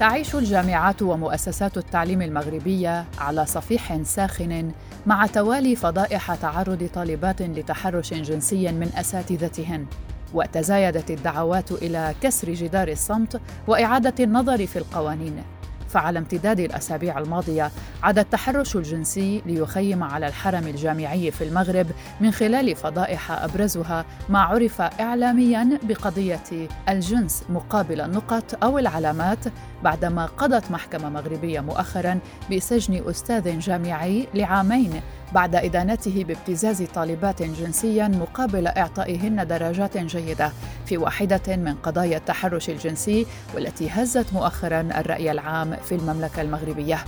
تعيش 0.00 0.34
الجامعات 0.34 1.02
ومؤسسات 1.02 1.76
التعليم 1.76 2.22
المغربية 2.22 3.04
على 3.18 3.46
صفيح 3.46 4.02
ساخن 4.02 4.72
مع 5.06 5.26
توالي 5.26 5.76
فضائح 5.76 6.34
تعرض 6.34 6.88
طالبات 6.94 7.42
لتحرش 7.42 8.14
جنسي 8.14 8.72
من 8.72 8.90
أساتذتهن. 8.96 9.86
وتزايدت 10.34 11.10
الدعوات 11.10 11.72
إلى 11.72 12.14
كسر 12.22 12.54
جدار 12.54 12.88
الصمت 12.88 13.40
وإعادة 13.68 14.24
النظر 14.24 14.66
في 14.66 14.78
القوانين. 14.78 15.42
فعلى 15.88 16.18
امتداد 16.18 16.60
الأسابيع 16.60 17.18
الماضية 17.18 17.70
عاد 18.02 18.18
التحرش 18.18 18.76
الجنسي 18.76 19.42
ليخيم 19.46 20.02
على 20.04 20.28
الحرم 20.28 20.66
الجامعي 20.66 21.30
في 21.30 21.44
المغرب 21.44 21.86
من 22.20 22.30
خلال 22.30 22.76
فضائح 22.76 23.30
أبرزها 23.30 24.04
ما 24.28 24.38
عرف 24.38 24.80
اعلاميا 24.80 25.78
بقضية 25.82 26.42
الجنس 26.88 27.44
مقابل 27.48 28.00
النقط 28.00 28.64
أو 28.64 28.78
العلامات 28.78 29.38
بعدما 29.84 30.26
قضت 30.26 30.70
محكمة 30.70 31.08
مغربية 31.08 31.60
مؤخرا 31.60 32.18
بسجن 32.52 33.08
أستاذ 33.10 33.58
جامعي 33.58 34.28
لعامين 34.34 35.00
بعد 35.32 35.54
إدانته 35.54 36.24
بابتزاز 36.24 36.82
طالبات 36.82 37.42
جنسيا 37.42 38.08
مقابل 38.08 38.66
إعطائهن 38.66 39.46
درجات 39.46 39.98
جيدة 39.98 40.52
في 40.86 40.96
واحدة 40.98 41.56
من 41.56 41.74
قضايا 41.74 42.16
التحرش 42.16 42.70
الجنسي 42.70 43.26
والتي 43.54 43.90
هزت 43.90 44.32
مؤخرا 44.32 44.80
الرأي 44.80 45.30
العام 45.30 45.76
في 45.82 45.94
المملكة 45.94 46.42
المغربية. 46.42 47.04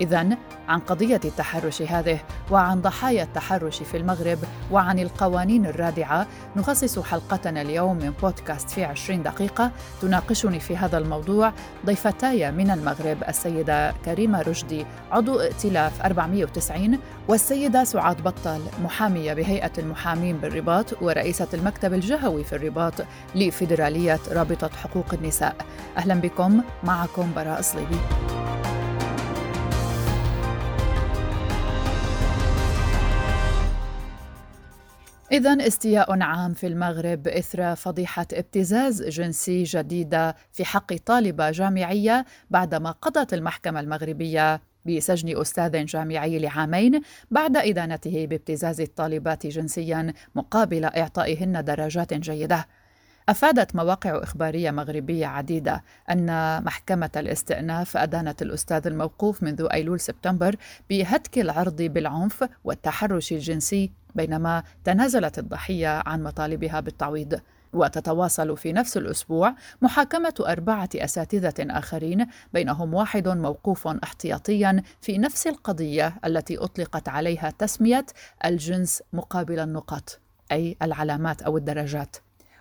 إذا 0.00 0.28
عن 0.68 0.80
قضية 0.80 1.20
التحرش 1.24 1.82
هذه 1.82 2.18
وعن 2.50 2.80
ضحايا 2.80 3.22
التحرش 3.22 3.82
في 3.82 3.96
المغرب 3.96 4.38
وعن 4.70 4.98
القوانين 4.98 5.66
الرادعة 5.66 6.26
نخصص 6.56 6.98
حلقتنا 6.98 7.62
اليوم 7.62 7.96
من 7.96 8.12
بودكاست 8.22 8.70
في 8.70 8.84
عشرين 8.84 9.22
دقيقة 9.22 9.70
تناقشني 10.02 10.60
في 10.60 10.76
هذا 10.76 10.98
الموضوع 10.98 11.52
ضيفتاي 11.86 12.52
من 12.52 12.70
المغرب 12.70 13.16
السيدة 13.28 13.94
كريمة 14.04 14.42
رشدي 14.42 14.86
عضو 15.10 15.40
ائتلاف 15.40 16.02
490 16.02 16.98
والسيدة 17.28 17.84
سعاد 17.84 18.22
بطل 18.22 18.60
محامية 18.84 19.32
بهيئة 19.34 19.72
المحامين 19.78 20.36
بالرباط 20.36 21.02
ورئيسة 21.02 21.48
المكتب 21.54 21.94
الجهوي 21.94 22.44
في 22.44 22.56
الرباط 22.56 22.94
لفيدرالية 23.34 24.20
رابطة 24.32 24.70
حقوق 24.82 25.14
النساء. 25.14 25.56
أهلا 25.96 26.14
بكم 26.14 26.62
معكم 26.84 27.32
براء 27.36 27.60
صليبي. 27.60 28.35
إذا 35.32 35.66
استياء 35.66 36.22
عام 36.22 36.54
في 36.54 36.66
المغرب 36.66 37.28
إثر 37.28 37.74
فضيحة 37.74 38.26
ابتزاز 38.32 39.02
جنسي 39.02 39.62
جديدة 39.62 40.36
في 40.52 40.64
حق 40.64 40.94
طالبة 41.06 41.50
جامعية 41.50 42.24
بعدما 42.50 42.90
قضت 42.90 43.34
المحكمة 43.34 43.80
المغربية 43.80 44.60
بسجن 44.86 45.40
أستاذ 45.40 45.84
جامعي 45.84 46.38
لعامين 46.38 47.00
بعد 47.30 47.56
إدانته 47.56 48.26
بابتزاز 48.26 48.80
الطالبات 48.80 49.46
جنسيا 49.46 50.12
مقابل 50.34 50.84
إعطائهن 50.84 51.64
درجات 51.64 52.14
جيدة. 52.14 52.66
أفادت 53.28 53.76
مواقع 53.76 54.22
إخبارية 54.22 54.70
مغربية 54.70 55.26
عديدة 55.26 55.84
أن 56.10 56.64
محكمة 56.64 57.10
الاستئناف 57.16 57.96
أدانت 57.96 58.42
الأستاذ 58.42 58.86
الموقوف 58.86 59.42
منذ 59.42 59.68
أيلول 59.72 60.00
سبتمبر 60.00 60.56
بهتك 60.90 61.38
العرض 61.38 61.82
بالعنف 61.82 62.48
والتحرش 62.64 63.32
الجنسي 63.32 63.92
بينما 64.14 64.62
تنازلت 64.84 65.38
الضحية 65.38 66.02
عن 66.06 66.22
مطالبها 66.22 66.80
بالتعويض. 66.80 67.40
وتتواصل 67.72 68.56
في 68.56 68.72
نفس 68.72 68.96
الأسبوع 68.96 69.54
محاكمة 69.82 70.34
أربعة 70.40 70.88
أساتذة 70.94 71.54
آخرين 71.60 72.26
بينهم 72.52 72.94
واحد 72.94 73.28
موقوف 73.28 73.88
احتياطيا 73.88 74.82
في 75.00 75.18
نفس 75.18 75.46
القضية 75.46 76.14
التي 76.24 76.58
أطلقت 76.58 77.08
عليها 77.08 77.52
تسمية 77.58 78.06
الجنس 78.44 79.02
مقابل 79.12 79.58
النقط 79.58 80.20
أي 80.52 80.76
العلامات 80.82 81.42
أو 81.42 81.56
الدرجات. 81.56 82.16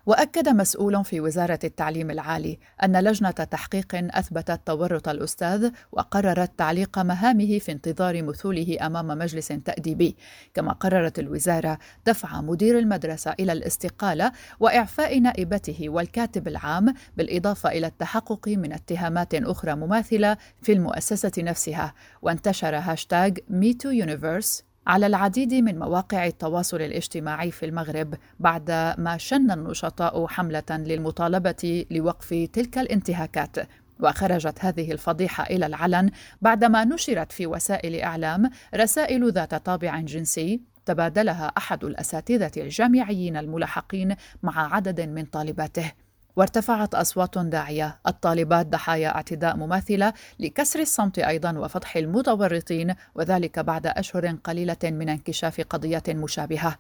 وأكد 0.06 0.50
مسؤول 0.50 1.06
في 1.06 1.22
وزارة 1.22 1.60
التعليم 1.64 2.12
العالي 2.12 2.60
أن 2.84 3.00
لجنة 3.04 3.32
تحقيق 3.32 3.86
أثبتت 3.94 4.62
تورط 4.66 5.10
الأستاذ 5.10 5.72
وقررت 5.92 6.52
تعليق 6.58 7.00
مهامه 7.00 7.60
في 7.60 7.72
انتظار 7.72 8.24
مثوله 8.24 8.78
أمام 8.82 9.08
مجلس 9.08 9.48
تأديبي. 9.48 10.16
كما 10.54 10.72
قررت 10.74 11.20
الوزارة 11.20 11.80
دفع 12.06 12.42
مدير 12.42 12.80
المدرسة 12.80 13.36
إلى 13.40 13.52
الاستقالة 13.52 14.32
وإعفاء 14.60 15.20
نائبته 15.20 15.90
والكاتب 15.90 16.48
العام 16.48 16.94
بالإضافة 17.18 17.70
إلى 17.70 17.88
التحقق 17.88 18.48
من 18.48 18.74
اتهامات 18.74 19.34
أخرى 19.34 19.76
مماثلة 19.76 20.38
في 20.62 20.74
المؤسسة 20.74 21.32
نفسها. 21.38 21.94
وانتشر 22.22 22.76
هاشتاج 22.76 23.40
MeToo 23.50 23.90
Univers. 23.90 24.64
على 24.88 25.08
العديد 25.08 25.54
من 25.54 25.80
مواقع 25.80 26.26
التواصل 26.26 26.82
الاجتماعي 26.82 27.52
في 27.52 27.66
المغرب 27.66 28.16
بعد 28.40 28.72
ما 28.98 29.18
شن 29.18 29.52
النشطاء 29.52 30.28
حملة 30.28 30.64
للمطالبة 30.70 31.86
لوقف 31.92 32.50
تلك 32.54 32.78
الانتهاكات 32.78 33.58
وخرجت 34.00 34.66
هذه 34.66 34.92
الفضيحة 34.92 35.44
إلى 35.44 35.66
العلن 35.66 36.12
بعدما 36.42 36.86
نشرت 36.86 37.32
في 37.32 37.48
وسائل 37.48 37.96
إعلام 37.96 38.50
رسائل 38.76 39.32
ذات 39.32 39.56
طابع 39.56 40.00
جنسي 40.00 40.62
تبادلها 40.86 41.52
أحد 41.58 41.84
الأساتذة 41.84 42.52
الجامعيين 42.58 43.38
الملحقين 43.38 44.16
مع 44.44 44.76
عدد 44.76 45.02
من 45.02 45.26
طالباته. 45.26 45.92
وارتفعت 46.36 46.96
أصوات 46.96 47.38
داعية. 47.38 48.00
الطالبات 48.08 48.68
ضحايا 48.68 49.16
اعتداء 49.16 49.58
مماثلة 49.58 50.14
لكسر 50.40 50.80
الصمت 50.80 51.20
أيضا 51.20 51.58
وفضح 51.58 51.98
المتورطين 51.98 52.96
وذلك 53.16 53.60
بعد 53.60 53.88
أشهر 53.88 54.28
قليلة 54.44 54.78
من 54.84 55.10
انكشاف 55.10 55.62
قضية 55.62 56.04
مشابهة. 56.10 56.78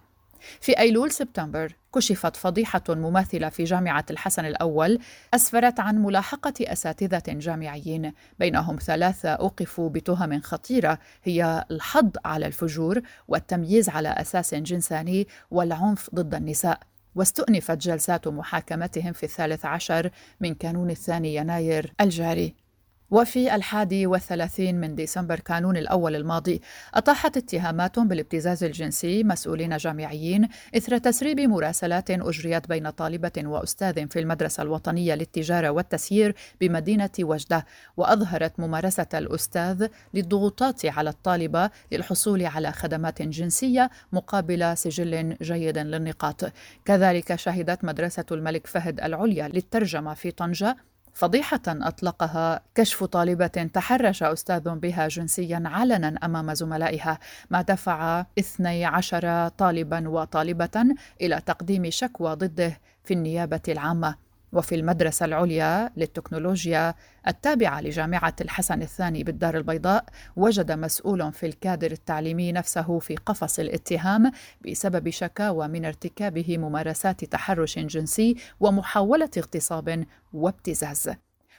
في 0.61 0.79
أيلول 0.79 1.11
سبتمبر 1.11 1.75
كشفت 1.95 2.35
فضيحة 2.35 2.83
مماثلة 2.89 3.49
في 3.49 3.63
جامعة 3.63 4.05
الحسن 4.11 4.45
الأول 4.45 4.99
أسفرت 5.33 5.79
عن 5.79 5.97
ملاحقة 5.97 6.53
أساتذة 6.61 7.23
جامعيين 7.27 8.13
بينهم 8.39 8.75
ثلاثة 8.75 9.29
أوقفوا 9.29 9.89
بتهم 9.89 10.41
خطيرة 10.41 10.99
هي 11.23 11.65
الحض 11.71 12.17
على 12.25 12.47
الفجور 12.47 13.01
والتمييز 13.27 13.89
على 13.89 14.09
أساس 14.09 14.55
جنساني 14.55 15.27
والعنف 15.51 16.09
ضد 16.15 16.35
النساء. 16.35 16.79
واستؤنفت 17.15 17.77
جلسات 17.77 18.27
محاكمتهم 18.27 19.13
في 19.13 19.23
الثالث 19.23 19.65
عشر 19.65 20.09
من 20.39 20.53
كانون 20.53 20.89
الثاني 20.89 21.35
يناير 21.35 21.93
الجاري. 22.01 22.64
وفي 23.15 23.55
الحادي 23.55 24.07
والثلاثين 24.07 24.79
من 24.79 24.95
ديسمبر 24.95 25.39
كانون 25.39 25.77
الأول 25.77 26.15
الماضي 26.15 26.61
أطاحت 26.93 27.37
اتهامات 27.37 27.99
بالابتزاز 27.99 28.63
الجنسي 28.63 29.23
مسؤولين 29.23 29.77
جامعيين 29.77 30.47
إثر 30.77 30.97
تسريب 30.97 31.39
مراسلات 31.39 32.11
أجريت 32.11 32.67
بين 32.67 32.89
طالبة 32.89 33.31
وأستاذ 33.37 34.07
في 34.07 34.19
المدرسة 34.19 34.63
الوطنية 34.63 35.15
للتجارة 35.15 35.69
والتسيير 35.69 36.35
بمدينة 36.61 37.09
وجدة 37.19 37.65
وأظهرت 37.97 38.59
ممارسة 38.59 39.07
الأستاذ 39.13 39.87
للضغوطات 40.13 40.85
على 40.85 41.09
الطالبة 41.09 41.69
للحصول 41.91 42.45
على 42.45 42.71
خدمات 42.71 43.21
جنسية 43.21 43.89
مقابل 44.11 44.77
سجل 44.77 45.37
جيد 45.41 45.77
للنقاط. 45.77 46.51
كذلك 46.85 47.35
شهدت 47.35 47.83
مدرسة 47.85 48.25
الملك 48.31 48.67
فهد 48.67 48.99
العليا 48.99 49.47
للترجمة 49.47 50.13
في 50.13 50.31
طنجة 50.31 50.75
فضيحة 51.15 51.61
أطلقها 51.67 52.61
كشف 52.75 53.03
طالبة 53.03 53.47
تحرش 53.47 54.23
أستاذ 54.23 54.69
بها 54.69 55.07
جنسيا 55.07 55.63
علنا 55.65 56.15
أمام 56.23 56.53
زملائها 56.53 57.19
ما 57.49 57.61
دفع 57.61 58.25
12 58.39 59.47
طالبا 59.47 60.09
وطالبة 60.09 60.85
إلى 61.21 61.41
تقديم 61.45 61.89
شكوى 61.89 62.33
ضده 62.33 62.79
في 63.03 63.13
النيابة 63.13 63.61
العامة. 63.67 64.24
وفي 64.55 64.75
المدرسة 64.75 65.25
العليا 65.25 65.91
للتكنولوجيا 65.97 66.95
التابعة 67.27 67.81
لجامعة 67.81 68.35
الحسن 68.41 68.81
الثاني 68.81 69.23
بالدار 69.23 69.57
البيضاء 69.57 70.05
وجد 70.35 70.71
مسؤول 70.71 71.33
في 71.33 71.45
الكادر 71.45 71.91
التعليمي 71.91 72.51
نفسه 72.51 72.99
في 72.99 73.15
قفص 73.15 73.59
الاتهام 73.59 74.31
بسبب 74.65 75.09
شكاوى 75.09 75.67
من 75.67 75.85
ارتكابه 75.85 76.57
ممارسات 76.57 77.25
تحرش 77.25 77.79
جنسي 77.79 78.35
ومحاولة 78.59 79.29
اغتصاب 79.37 80.05
وابتزاز. 80.33 81.09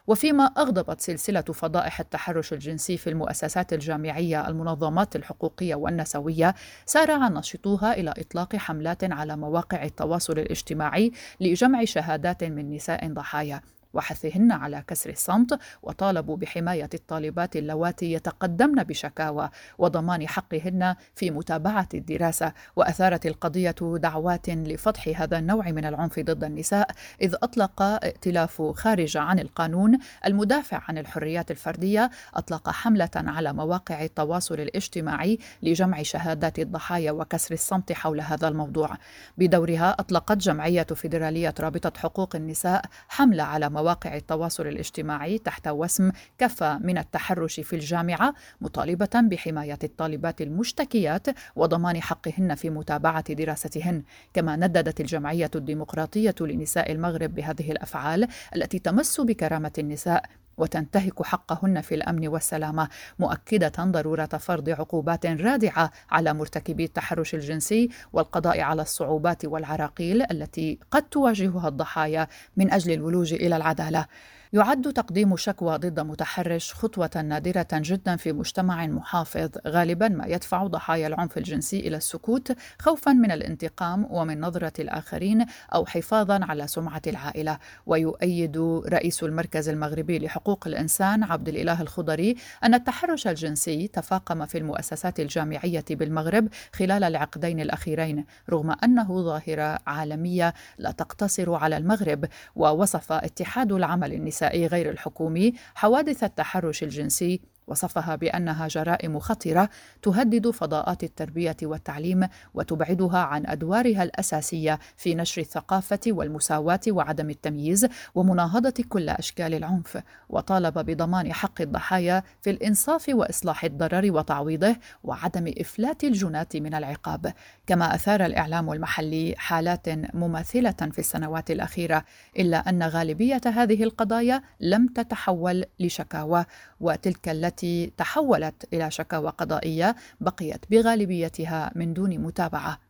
وفيما 0.06 0.44
أغضبت 0.44 1.00
سلسلة 1.00 1.40
فضائح 1.40 2.00
التحرش 2.00 2.52
الجنسي 2.52 2.96
في 2.96 3.10
المؤسسات 3.10 3.72
الجامعية 3.72 4.48
المنظمات 4.48 5.16
الحقوقية 5.16 5.74
والنسوية 5.74 6.54
سارع 6.86 7.28
ناشطوها 7.28 7.92
إلى 7.92 8.14
إطلاق 8.18 8.56
حملات 8.56 9.04
على 9.04 9.36
مواقع 9.36 9.82
التواصل 9.84 10.38
الاجتماعي 10.38 11.12
لجمع 11.40 11.84
شهادات 11.84 12.44
من 12.44 12.70
نساء 12.70 13.12
ضحايا. 13.12 13.60
وحثهن 13.96 14.52
على 14.52 14.84
كسر 14.88 15.10
الصمت 15.10 15.58
وطالبوا 15.82 16.36
بحماية 16.36 16.90
الطالبات 16.94 17.56
اللواتي 17.56 18.12
يتقدمن 18.12 18.82
بشكاوى 18.82 19.50
وضمان 19.78 20.28
حقهن 20.28 20.96
في 21.14 21.30
متابعة 21.30 21.88
الدراسة. 21.94 22.52
وأثارت 22.76 23.26
القضية 23.26 23.74
دعوات 23.80 24.48
لفضح 24.48 25.20
هذا 25.20 25.38
النوع 25.38 25.70
من 25.70 25.84
العنف 25.84 26.20
ضد 26.20 26.44
النساء 26.44 26.90
إذ 27.22 27.34
أطلق 27.42 27.82
ائتلاف 27.82 28.62
خارج 28.62 29.16
عن 29.16 29.38
القانون 29.38 29.98
المدافع 30.26 30.82
عن 30.88 30.98
الحريات 30.98 31.50
الفردية 31.50 32.10
أطلق 32.34 32.70
حملة 32.70 33.10
على 33.16 33.52
مواقع 33.52 34.04
التواصل 34.04 34.54
الاجتماعي 34.54 35.38
لجمع 35.62 36.02
شهادات 36.02 36.58
الضحايا 36.58 37.12
وكسر 37.12 37.54
الصمت 37.54 37.92
حول 37.92 38.20
هذا 38.20 38.48
الموضوع. 38.48 38.96
بدورها 39.38 39.96
أطلقت 39.98 40.36
جمعية 40.36 40.82
فيدرالية 40.82 41.54
رابطة 41.60 41.92
حقوق 42.00 42.36
النساء 42.36 42.84
حملة 43.08 43.42
على 43.42 43.70
مواقع 43.70 43.85
التواصل 44.06 44.66
الاجتماعي 44.66 45.38
تحت 45.38 45.68
وسم 45.68 46.10
كفى 46.38 46.78
من 46.80 46.98
التحرش 46.98 47.60
في 47.60 47.76
الجامعة 47.76 48.34
مطالبة 48.60 49.10
بحماية 49.14 49.78
الطالبات 49.84 50.40
المشتكيات 50.42 51.26
وضمان 51.56 52.02
حقهن 52.02 52.54
في 52.54 52.70
متابعة 52.70 53.32
دراستهن. 53.34 54.02
كما 54.34 54.56
نددت 54.56 55.00
الجمعية 55.00 55.50
الديمقراطية 55.54 56.34
لنساء 56.40 56.92
المغرب 56.92 57.34
بهذه 57.34 57.72
الأفعال 57.72 58.28
التي 58.56 58.78
تمس 58.78 59.20
بكرامة 59.20 59.72
النساء 59.78 60.24
وتنتهك 60.58 61.22
حقهن 61.22 61.80
في 61.80 61.94
الأمن 61.94 62.28
والسلامة 62.28 62.88
مؤكدة 63.18 63.72
ضرورة 63.84 64.26
فرض 64.26 64.70
عقوبات 64.70 65.26
رادعة 65.26 65.90
على 66.10 66.34
مرتكبي 66.34 66.84
التحرش 66.84 67.34
الجنسي 67.34 67.88
والقضاء 68.12 68.60
على 68.60 68.82
الصعوبات 68.82 69.44
والعراقيل 69.44 70.22
التي 70.30 70.78
قد 70.90 71.02
تواجهها 71.02 71.68
الضحايا 71.68 72.28
من 72.56 72.72
أجل 72.72 72.92
الولوج 72.92 73.34
إلى 73.34 73.56
العدالة. 73.56 74.06
يعد 74.52 74.92
تقديم 74.92 75.36
شكوى 75.36 75.76
ضد 75.76 76.00
متحرش 76.00 76.74
خطوة 76.74 77.22
نادرة 77.22 77.66
جدا 77.72 78.16
في 78.16 78.32
مجتمع 78.32 78.86
محافظ 78.86 79.50
غالبا 79.66 80.08
ما 80.08 80.26
يدفع 80.26 80.66
ضحايا 80.66 81.06
العنف 81.06 81.38
الجنسي 81.38 81.80
إلى 81.80 81.96
السكوت 81.96 82.52
خوفا 82.78 83.12
من 83.12 83.30
الانتقام 83.30 84.06
ومن 84.10 84.40
نظرة 84.40 84.72
الآخرين 84.78 85.46
أو 85.74 85.86
حفاظا 85.86 86.44
على 86.44 86.66
سمعة 86.66 87.02
العائلة. 87.06 87.58
ويؤيد 87.86 88.58
رئيس 88.88 89.22
المركز 89.22 89.68
المغربي 89.68 90.18
لحقوق 90.18 90.66
الإنسان 90.66 91.22
عبد 91.24 91.48
الإله 91.48 91.82
الخضري 91.82 92.36
أن 92.64 92.74
التحرش 92.74 93.26
الجنسي 93.26 93.88
تفاقم 93.88 94.46
في 94.46 94.58
المؤسسات 94.58 95.20
الجامعية 95.20 95.84
بالمغرب 95.90 96.48
خلال 96.72 97.04
العقدين 97.04 97.60
الأخيرين 97.60 98.24
رغم 98.50 98.76
أنه 98.84 99.22
ظاهرة 99.22 99.78
عالمية 99.86 100.54
لا 100.78 100.90
تقتصر 100.90 101.54
على 101.54 101.76
المغرب 101.76 102.24
ووصف 102.56 103.12
اتحاد 103.12 103.72
العمل 103.72 104.12
النسائي 104.12 104.35
النسائي 104.36 104.66
غير 104.66 104.90
الحكومي 104.90 105.52
حوادث 105.74 106.24
التحرش 106.24 106.82
الجنسي 106.82 107.40
وصفها 107.76 108.16
بأنها 108.16 108.68
جرائم 108.68 109.18
خطيرة 109.18 109.68
تهدد 110.02 110.50
فضاءات 110.50 111.04
التربية 111.04 111.56
والتعليم 111.62 112.28
وتبعدها 112.54 113.18
عن 113.18 113.46
أدوارها 113.46 114.02
الأساسية 114.02 114.78
في 114.96 115.14
نشر 115.14 115.40
الثقافة 115.40 116.00
والمساواة 116.06 116.80
وعدم 116.88 117.30
التمييز 117.30 117.86
ومناهضة 118.14 118.84
كل 118.88 119.08
أشكال 119.08 119.54
العنف 119.54 120.02
وطالب 120.28 120.78
بضمان 120.78 121.32
حق 121.32 121.60
الضحايا 121.60 122.22
في 122.42 122.50
الإنصاف 122.50 123.08
وإصلاح 123.08 123.64
الضرر 123.64 124.12
وتعويضه 124.12 124.76
وعدم 125.04 125.52
إفلات 125.58 126.04
الجنات 126.04 126.56
من 126.56 126.74
العقاب. 126.74 127.32
كما 127.66 127.94
أثار 127.94 128.26
الإعلام 128.26 128.72
المحلي 128.72 129.34
حالات 129.38 129.88
مماثلة 130.14 130.70
في 130.92 130.98
السنوات 130.98 131.50
الأخيرة 131.50 132.04
إلا 132.38 132.68
أن 132.68 132.82
غالبية 132.82 133.40
هذه 133.46 133.82
القضايا 133.84 134.42
لم 134.60 134.86
تتحول 134.86 135.64
لشكاوى 135.80 136.44
وتلك 136.80 137.28
التي 137.28 137.55
التي 137.56 137.92
تحولت 137.96 138.68
إلى 138.72 138.90
شكاوى 138.90 139.30
قضائية 139.30 139.96
بقيت 140.20 140.64
بغالبيتها 140.70 141.72
من 141.74 141.94
دون 141.94 142.18
متابعة. 142.18 142.85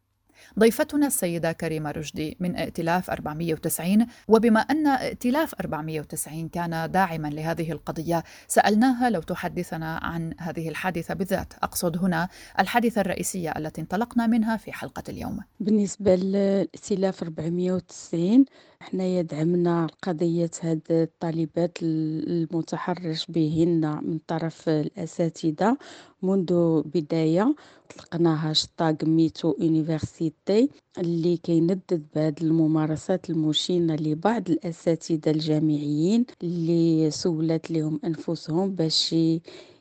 ضيفتنا 0.59 1.07
السيدة 1.07 1.53
كريمة 1.53 1.91
رشدي 1.91 2.37
من 2.41 2.57
ائتلاف 2.57 3.11
490 3.11 4.07
وبما 4.29 4.61
أن 4.61 4.87
ائتلاف 4.87 5.55
490 5.61 6.49
كان 6.49 6.91
داعما 6.91 7.29
لهذه 7.29 7.73
القضية 7.73 8.25
سألناها 8.49 9.11
لو 9.11 9.21
تحدثنا 9.21 9.97
عن 9.97 10.35
هذه 10.39 10.69
الحادثة 10.69 11.15
بالذات. 11.15 11.55
أقصد 11.63 11.97
هنا 11.99 12.29
الحادثة 12.59 13.01
الرئيسية 13.01 13.51
التي 13.51 13.81
انطلقنا 13.81 14.27
منها 14.27 14.57
في 14.57 14.73
حلقة 14.73 15.03
اليوم. 15.09 15.41
بالنسبة 15.61 16.15
للائتلاف 16.17 17.23
490 17.23 18.45
حنا 18.81 19.09
يا 19.09 19.23
دعمنا 19.23 19.87
قضية 20.03 20.51
هاد 20.63 20.81
الطالبات 20.91 21.79
المتحرش 21.83 23.27
بهن 23.29 24.01
من 24.03 24.19
طرف 24.27 24.69
الأساتذة 24.69 25.77
منذ 26.23 26.83
بداية. 26.83 27.55
طلقنا 27.97 28.51
هاشتاغ 28.51 28.95
MeToo 29.03 29.55
University 29.59 30.71
اللي 30.99 31.37
كيندد 31.37 32.07
بهاد 32.15 32.43
الممارسات 32.43 33.31
المشينة 33.31 33.95
لبعض 33.97 34.51
الأساتذة 34.51 35.31
الجامعيين 35.31 36.27
اللي 36.43 37.11
سولت 37.11 37.71
لهم 37.71 38.01
أنفسهم 38.05 38.75
باش 38.75 39.15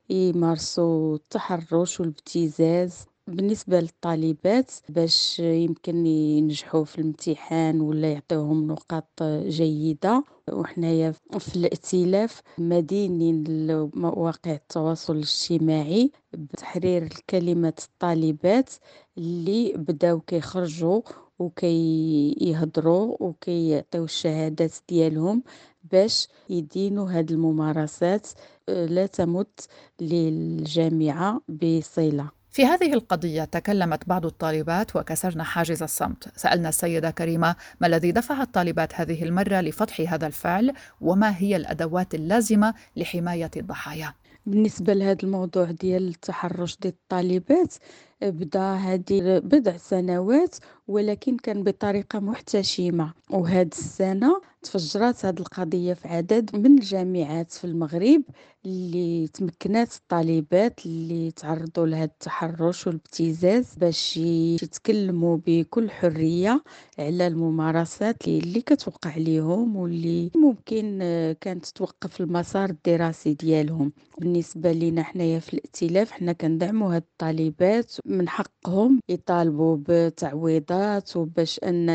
يمارسوا 0.09 1.15
التحرش 1.15 2.00
والابتزاز. 2.00 2.94
بالنسبة 3.27 3.80
للطالبات 3.80 4.72
باش 4.89 5.39
يمكن 5.39 6.06
ينجحوا 6.06 6.83
في 6.86 7.00
الامتحان 7.00 7.81
ولا 7.81 8.12
يعطيوهم 8.12 8.68
نقاط 8.68 9.24
جيدة 9.48 10.24
وحنايا 10.51 11.12
في 11.39 11.56
الائتلاف 11.56 12.42
مدينين 12.57 13.44
لمواقع 13.44 14.51
التواصل 14.54 15.16
الاجتماعي 15.16 16.12
بتحرير 16.33 17.10
كلمة 17.30 17.74
الطالبات 17.83 18.69
اللي 19.18 19.74
بداو 19.78 20.19
كيخرجوا 20.19 21.01
وكيهضروا 21.39 23.18
وكيعطيو 23.19 24.04
الشهادات 24.04 24.74
ديالهم 24.89 25.44
باش 25.92 26.28
يدينوا 26.50 27.12
هاد 27.12 27.31
الممارسات 27.31 28.28
لا 28.68 29.06
تمت 29.06 29.68
للجامعة 30.01 31.42
بصلة. 31.50 32.34
في 32.56 32.66
هذه 32.66 32.94
القضية 32.94 33.44
تكلمت 33.44 34.07
بعض 34.10 34.25
الطالبات 34.25 34.96
وكسرن 34.96 35.44
حاجز 35.44 35.84
الصمت. 35.84 36.38
سألنا 36.38 36.69
السيدة 36.69 37.12
كريمة 37.12 37.56
ما 37.81 37.88
الذي 37.88 38.12
دفع 38.12 38.42
الطالبات 38.42 38.96
هذه 38.96 39.24
المرة 39.24 39.62
لفتح 39.62 40.13
هذا 40.13 40.28
الفعل 40.28 40.74
وما 41.02 41.38
هي 41.38 41.56
الأدوات 41.56 42.16
اللازمة 42.16 42.74
لحماية 42.96 43.52
الضحايا؟ 43.57 44.13
بالنسبة 44.46 44.94
لهذا 44.94 45.18
الموضوع 45.24 45.66
ديال 45.66 46.07
التحرش 46.07 46.78
ديال 46.78 46.94
الطالبات 46.94 47.74
بدا 48.21 48.73
هذه 48.73 49.39
بضع 49.39 49.77
سنوات 49.77 50.56
ولكن 50.88 51.38
كان 51.38 51.63
بطريقة 51.63 52.19
محتشمة. 52.19 53.13
وهاد 53.29 53.71
السنة 53.77 54.41
تفجرات 54.62 55.25
هاد 55.25 55.39
القضية 55.39 55.94
في 55.94 56.07
عدد 56.07 56.56
من 56.56 56.65
الجامعات 56.77 57.51
في 57.51 57.65
المغرب 57.65 58.21
اللي 58.66 59.28
تمكنات 59.28 59.94
الطالبات 59.95 60.85
اللي 60.85 61.31
تعرضوا 61.31 61.85
لهاد 61.87 62.09
التحرش 62.09 62.87
والابتزاز 62.87 63.75
باش 63.78 64.18
يتكلموا 64.18 65.37
بكل 65.45 65.90
حرية 65.92 66.63
على 66.99 67.28
الممارسات 67.28 68.28
اللي 68.28 68.61
كتوقع 68.61 69.11
عليهم 69.11 69.75
واللي 69.75 70.31
ممكن 70.35 70.99
كانت 71.42 71.66
توقف 71.66 72.21
المسار 72.21 72.69
الدراسي 72.69 73.33
ديالهم. 73.33 73.92
بالنسبة 74.19 74.71
لنا 74.71 75.04
حنايا 75.04 75.40
في 75.40 75.54
الائتلاف 75.54 76.11
حنا 76.11 76.33
كندعموا 76.33 76.95
هاد 76.95 77.04
الطالبات 77.11 77.92
من 78.06 78.30
حقهم 78.30 79.00
يطالبوا 79.09 79.78
بتعويضات 79.90 81.18
وباش 81.18 81.59
أن 81.64 81.90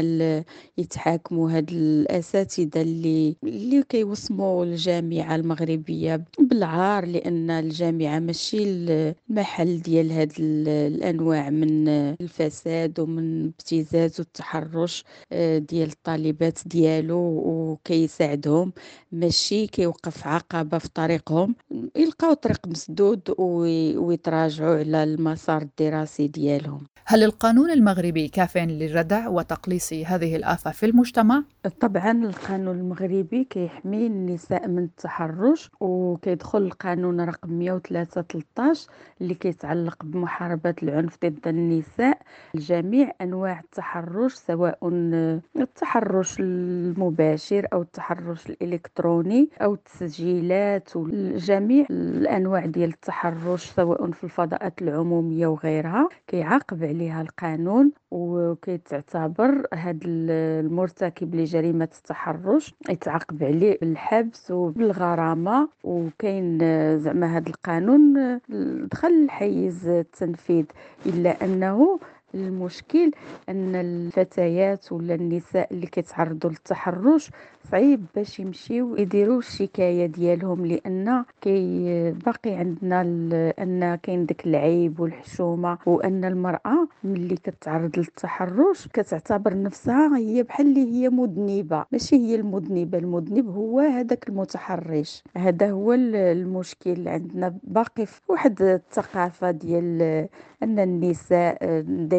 يتحاكموا 0.79 1.51
هاد 1.51 1.71
الأساتذة 1.73 2.83
اللي 2.83 3.37
اللي 3.45 3.83
كيوصموا 3.83 4.65
الجامعة 4.65 5.35
المغربية 5.37 6.25
بالعار 6.39 7.07
لأن 7.07 7.51
الجامعة 7.51 8.19
ماشي 8.19 8.59
المحل 8.65 9.81
ديال 9.83 10.13
هاد 10.13 10.33
الأنواع 10.39 11.51
من 11.51 11.89
الفساد 11.89 13.01
ومن 13.01 13.41
الابتزاز 13.41 14.21
والتحرش 14.21 15.05
آه، 15.33 15.59
ديال 15.59 15.89
الطالبات 15.89 16.59
ديالو 16.67 17.19
وكيساعدهم. 17.47 18.73
ماشي 19.13 19.67
كيوقف 19.67 20.27
عقبة 20.27 20.79
في 20.79 20.89
طريقهم. 20.89 21.55
يلقاو 21.97 22.33
طريق 22.35 22.69
مسدود 22.69 23.35
ويتراجعوا 23.39 24.79
على 24.79 25.03
المسار 25.05 25.63
الدراسي 25.63 26.00
الدراسي 26.01 26.29
ديالهم 26.29 26.81
هل 27.05 27.23
القانون 27.25 27.71
المغربي 27.71 28.29
كاف 28.29 28.57
للردع 28.57 29.29
وتقليص 29.29 29.93
هذه 29.93 30.37
الآفة 30.37 30.71
في 30.71 30.87
المجتمع؟ 30.87 31.43
طبعا 31.81 32.11
القانون 32.25 32.79
المغربي 32.79 33.45
كيحمي 33.45 34.07
النساء 34.07 34.69
من 34.69 34.85
التحرش 34.85 35.71
وكيدخل 35.81 36.59
القانون 36.59 37.21
رقم 37.21 37.53
103 37.53 38.23
13 38.23 38.89
اللي 39.21 39.35
كيتعلق 39.35 40.05
بمحاربة 40.05 40.75
العنف 40.83 41.19
ضد 41.25 41.49
النساء. 41.49 42.19
جميع 42.55 43.13
أنواع 43.21 43.61
التحرش 43.61 44.35
سواء 44.35 44.79
التحرش 45.57 46.37
المباشر 46.41 47.67
أو 47.73 47.83
التحرش 47.83 48.47
الإلكتروني 48.47 49.49
أو 49.61 49.75
التسجيلات 49.75 50.91
جميع 51.37 51.87
الأنواع 51.91 52.67
ديال 52.67 52.89
التحرش 52.91 53.65
سواء 53.65 54.11
في 54.11 54.25
الفضاءات 54.25 54.83
العمومية 54.83 55.47
وغيرها. 55.47 55.90
كيعاقب 56.27 56.85
عليها 56.85 57.23
القانون 57.23 57.93
وكيتعتبر 58.11 59.67
هذا 59.75 59.99
المرتكب 60.05 61.35
لجريمة 61.35 61.89
التحرش 61.99 62.75
يتعاقب 62.91 63.43
عليه 63.45 63.79
بالحبس 63.81 64.51
وبالغرامة. 64.51 65.69
وكاين 65.85 66.59
زعما 66.99 67.37
هذا 67.37 67.49
القانون 67.49 68.15
دخل 68.93 69.31
حيز 69.31 69.89
التنفيذ 69.89 70.65
إلا 71.07 71.45
أنه 71.45 71.99
المشكل 72.35 73.11
أن 73.49 73.75
الفتيات 73.75 74.93
ولا 74.93 75.15
النساء 75.15 75.69
اللي 75.73 75.87
كيتعرضوا 75.87 76.51
للتحرش 76.51 77.31
صعيب 77.71 78.05
باش 78.17 78.41
يمشيو 78.41 78.97
يديروا 78.97 79.39
الشكاية 79.39 80.07
ديالهم 80.07 80.67
لأن 80.67 81.25
كي 81.41 82.11
باقي 82.27 82.51
عندنا 82.55 83.01
أن 83.59 83.99
كاين 84.03 84.27
داك 84.27 84.47
العيب 84.47 85.01
والحشومة 85.01 85.79
وأن 85.87 86.25
المرأة 86.25 86.89
ملي 87.05 87.37
كتعرض 87.37 87.99
للتحرش 87.99 88.89
كتعتبر 88.89 89.63
نفسها 89.63 90.17
هي 90.17 90.43
بحال 90.43 90.67
اللي 90.67 90.93
هي 90.93 91.09
مذنبة. 91.09 91.85
ماشي 91.93 92.17
هي 92.17 92.35
المذنبة 92.35 92.99
المذنب 92.99 93.49
هو 93.49 93.81
هذاك 93.81 94.29
المتحرش. 94.29 95.23
هذا 95.37 95.71
هو 95.71 95.93
المشكل 95.93 97.09
عندنا. 97.09 97.55
باقي 97.63 98.07
في 98.07 98.21
واحد 98.29 98.63
الثقافة 98.63 99.51
ديال 99.51 100.03
أن 100.63 100.79
النساء 100.79 101.59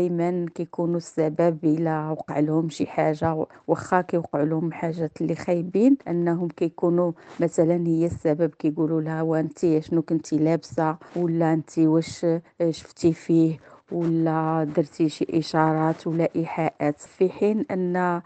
دائما 0.01 0.46
كيكونوا 0.55 0.98
السبب 0.98 1.58
الا 1.63 2.10
وقع 2.10 2.39
لهم 2.39 2.70
شي 2.70 2.88
حاجة 2.88 3.46
واخا 3.67 4.01
كيوقع 4.01 4.43
لهم 4.43 4.72
حاجات 4.72 5.22
اللي 5.22 5.36
خايبين 5.36 5.98
أنهم 6.08 6.48
كيكونوا 6.48 7.12
مثلا 7.39 7.88
هي 7.88 8.05
السبب 8.05 8.50
كيقولوا 8.50 9.01
لها 9.01 9.22
وانت 9.22 9.79
شنو 9.79 10.01
كنتي 10.01 10.38
لابسة؟ 10.38 10.98
ولا 11.15 11.53
انت 11.53 11.79
واش 11.79 12.25
شفتي 12.70 13.13
فيه؟ 13.13 13.58
ولا 13.91 14.67
درتي 14.75 15.10
شي 15.10 15.27
إشارات 15.29 16.07
ولا 16.07 16.29
إيحاءات؟ 16.36 17.00
في 17.00 17.29
حين 17.29 17.65
أن 17.71 18.21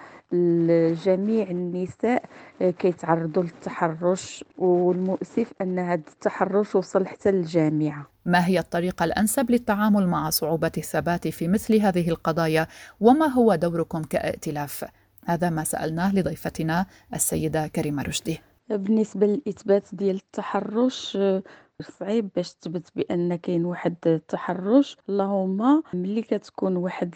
جميع 1.06 1.50
النساء 1.50 2.24
كيتعرضوا 2.60 3.44
للتحرش 3.44 4.46
والمؤسف 4.58 5.54
أن 5.62 5.80
هذا 5.80 6.04
التحرش 6.14 6.76
وصل 6.76 7.08
حتى 7.08 7.32
للجامعة. 7.32 8.08
ما 8.26 8.48
هي 8.48 8.60
الطريقة 8.60 9.04
الأنسب 9.04 9.52
للتعامل 9.52 10.08
مع 10.08 10.30
صعوبة 10.30 10.72
الثبات 10.78 11.28
في 11.28 11.48
مثل 11.48 11.76
هذه 11.76 12.10
القضايا؟ 12.10 12.68
وما 13.00 13.26
هو 13.26 13.56
دوركم 13.56 14.04
كائتلاف؟ 14.04 14.86
هذا 15.26 15.50
ما 15.50 15.64
سألناه 15.64 16.16
لضيفتنا 16.16 16.86
السيدة 17.14 17.68
كريمة 17.68 18.04
رشدي. 18.04 18.40
بالنسبة 18.70 19.28
للإثبات 19.28 19.88
ديال 19.94 20.16
التحرش 20.16 21.18
صعيب 21.82 22.30
باش 22.36 22.54
تثبت 22.54 22.92
بأن 22.96 23.36
كاين 23.36 23.66
واحد 23.66 23.96
التحرش. 24.06 24.98
اللهم 25.10 25.84
ملي 25.94 26.22
كتكون 26.22 26.76
واحد 26.76 27.16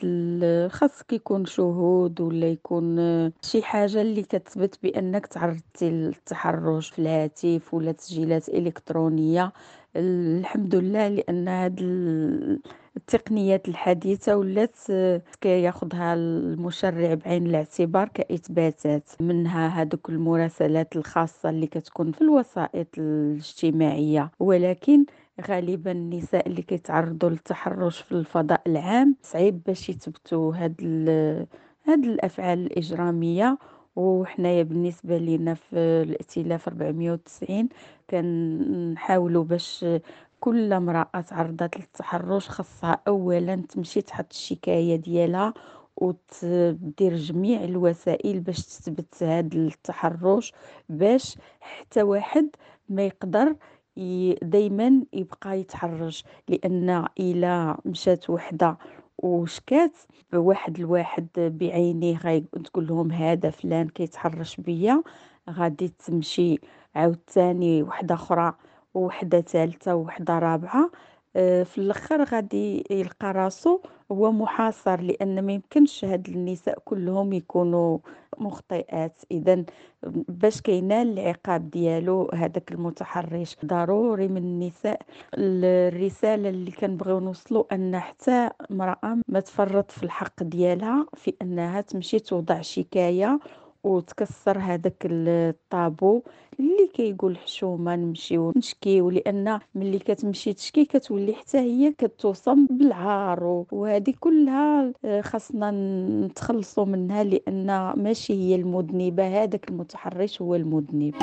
خاص 0.72 1.02
يكون 1.12 1.46
شهود 1.46 2.22
ولا 2.22 2.48
يكون 2.48 2.98
شي 3.42 3.62
حاجة 3.62 4.02
اللي 4.02 4.24
كتثبت 4.24 4.80
بأنك 4.84 5.26
تعرضتي 5.26 5.90
للتحرش 5.90 6.90
في 6.90 7.00
الهاتف 7.00 7.74
ولا 7.74 7.92
تسجيلات 7.92 8.50
إلكترونية. 8.50 9.52
الحمد 9.96 10.76
لله 10.76 11.08
لأن 11.08 11.48
هاد 11.48 11.80
التقنيات 12.98 13.68
الحديثة 13.70 14.38
ولات 14.38 14.76
كياخدها 15.42 16.14
المشرع 16.14 17.14
بعين 17.14 17.46
الاعتبار 17.48 18.08
كإثباتات. 18.10 19.10
منها 19.20 19.68
هذوك 19.68 20.10
المراسلات 20.10 20.96
الخاصة 20.96 21.50
اللي 21.50 21.68
كتكون 21.68 22.12
في 22.12 22.22
الوسائط 22.22 22.88
الاجتماعية. 22.98 24.32
ولكن 24.40 25.06
غالبا 25.50 25.92
النساء 25.92 26.48
اللي 26.48 26.62
كيتعرضوا 26.62 27.30
للتحرش 27.30 28.02
في 28.02 28.12
الفضاء 28.12 28.62
العام 28.68 29.16
صعيب 29.24 29.62
باش 29.66 29.90
يثبتوا 29.90 30.56
هاد 30.56 30.76
هاد 31.88 32.04
الأفعال 32.06 32.60
الإجرامية. 32.66 33.58
وحنايا 34.00 34.64
بالنسبة 34.64 35.18
لينا 35.18 35.54
في 35.54 35.76
الائتلاف 35.78 36.68
490 36.68 37.70
كنحاولوا 38.10 39.44
باش 39.44 39.86
كل 40.40 40.74
امرأة 40.74 41.22
تعرضت 41.28 41.78
للتحرش 41.78 42.50
خاصها 42.50 43.02
أولا 43.08 43.56
تمشي 43.56 44.02
تحط 44.02 44.26
الشكاية 44.32 44.96
ديالها 44.96 45.54
وتدير 45.98 47.16
جميع 47.16 47.64
الوسائل 47.64 48.40
باش 48.40 48.66
تثبت 48.66 49.24
هذا 49.24 49.58
التحرش 49.58 50.54
باش 50.90 51.38
حتى 51.60 52.04
واحد 52.04 52.50
ما 52.90 53.06
يقدر 53.06 53.56
دايما 54.42 55.04
يبقى 55.14 55.60
يتحرش 55.60 56.24
لأن 56.48 57.06
إلا 57.20 57.78
مشات 57.86 58.30
وحدة 58.30 58.78
وشكات 59.24 59.92
بواحد 60.34 60.80
الواحد 60.80 61.28
بعينيه 61.38 62.18
تقول 62.66 62.88
لهم 62.88 63.12
هذا 63.12 63.50
فلان 63.50 63.88
كيتحرش 63.90 64.56
بيا 64.58 65.04
غادي 65.50 65.88
تمشي 65.88 66.60
عاوتاني 66.96 67.84
وحدة 67.84 68.16
أخرى 68.16 68.54
ووحده 68.94 69.42
ثالثه 69.42 69.96
ووحده 69.96 70.40
رابعة. 70.40 70.92
آه، 71.36 71.64
في 71.64 71.78
الأخر 71.78 72.24
غادي 72.24 72.84
يلقى 72.92 73.32
راسو 73.34 73.80
هو 74.12 74.32
محاصر 74.32 75.02
لأن 75.02 75.46
ما 75.46 75.52
يمكنش 75.54 76.06
هاد 76.06 76.28
النساء 76.30 76.80
كلهم 76.86 77.34
يكونوا 77.34 77.98
مخطئات. 78.38 79.22
إذا 79.32 79.64
باش 80.28 80.62
كينال 80.62 81.20
العقاب 81.20 81.70
ديالو 81.70 82.30
هذاك 82.34 82.72
المتحرش 82.72 83.56
ضروري 83.66 84.28
من 84.28 84.38
النساء. 84.38 85.02
الرسالة 85.38 86.50
اللي 86.50 86.72
كنبغيو 86.72 87.20
نوصلوا 87.20 87.76
أن 87.76 88.00
حتى 88.00 88.50
امرأة 88.72 89.18
ما 89.28 89.40
تفرط 89.40 89.92
في 89.92 90.04
الحق 90.04 90.44
ديالها 90.44 91.06
في 91.16 91.34
أنها 91.42 91.82
تمشي 91.82 92.20
توضع 92.20 92.62
شكاية 92.62 93.40
وتكسر 93.84 94.60
هذاك 94.60 95.06
الطابو 95.06 96.22
اللي 96.60 96.88
كيقول 96.94 97.38
حشومة 97.38 97.96
نمشيو 97.96 98.54
نشكيو 98.58 99.10
لأن 99.10 99.60
ملي 99.76 100.00
كتمشي 100.00 100.54
تشكي 100.54 100.86
كتولي 100.86 101.34
حتى 101.34 101.58
هي 101.58 101.94
كتوصم 101.98 102.66
بالعار. 102.66 103.66
وهذه 103.72 104.14
كلها 104.20 104.92
آه، 105.06 105.22
خاصنا 105.22 105.72
نتخلصوا 106.26 106.86
منها 106.86 107.24
لأن 107.24 107.94
ماشي 107.98 108.34
هي 108.34 108.56
المذنبة 108.56 109.44
هذاك 109.44 109.70
المتحرش 109.70 110.42
هو 110.42 110.56
المذنب. 110.56 111.16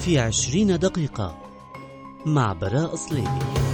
في 0.00 0.18
عشرين 0.18 0.78
دقيقة 0.78 1.38
مع 2.26 2.52
براء 2.52 2.94
صليبي. 2.94 3.67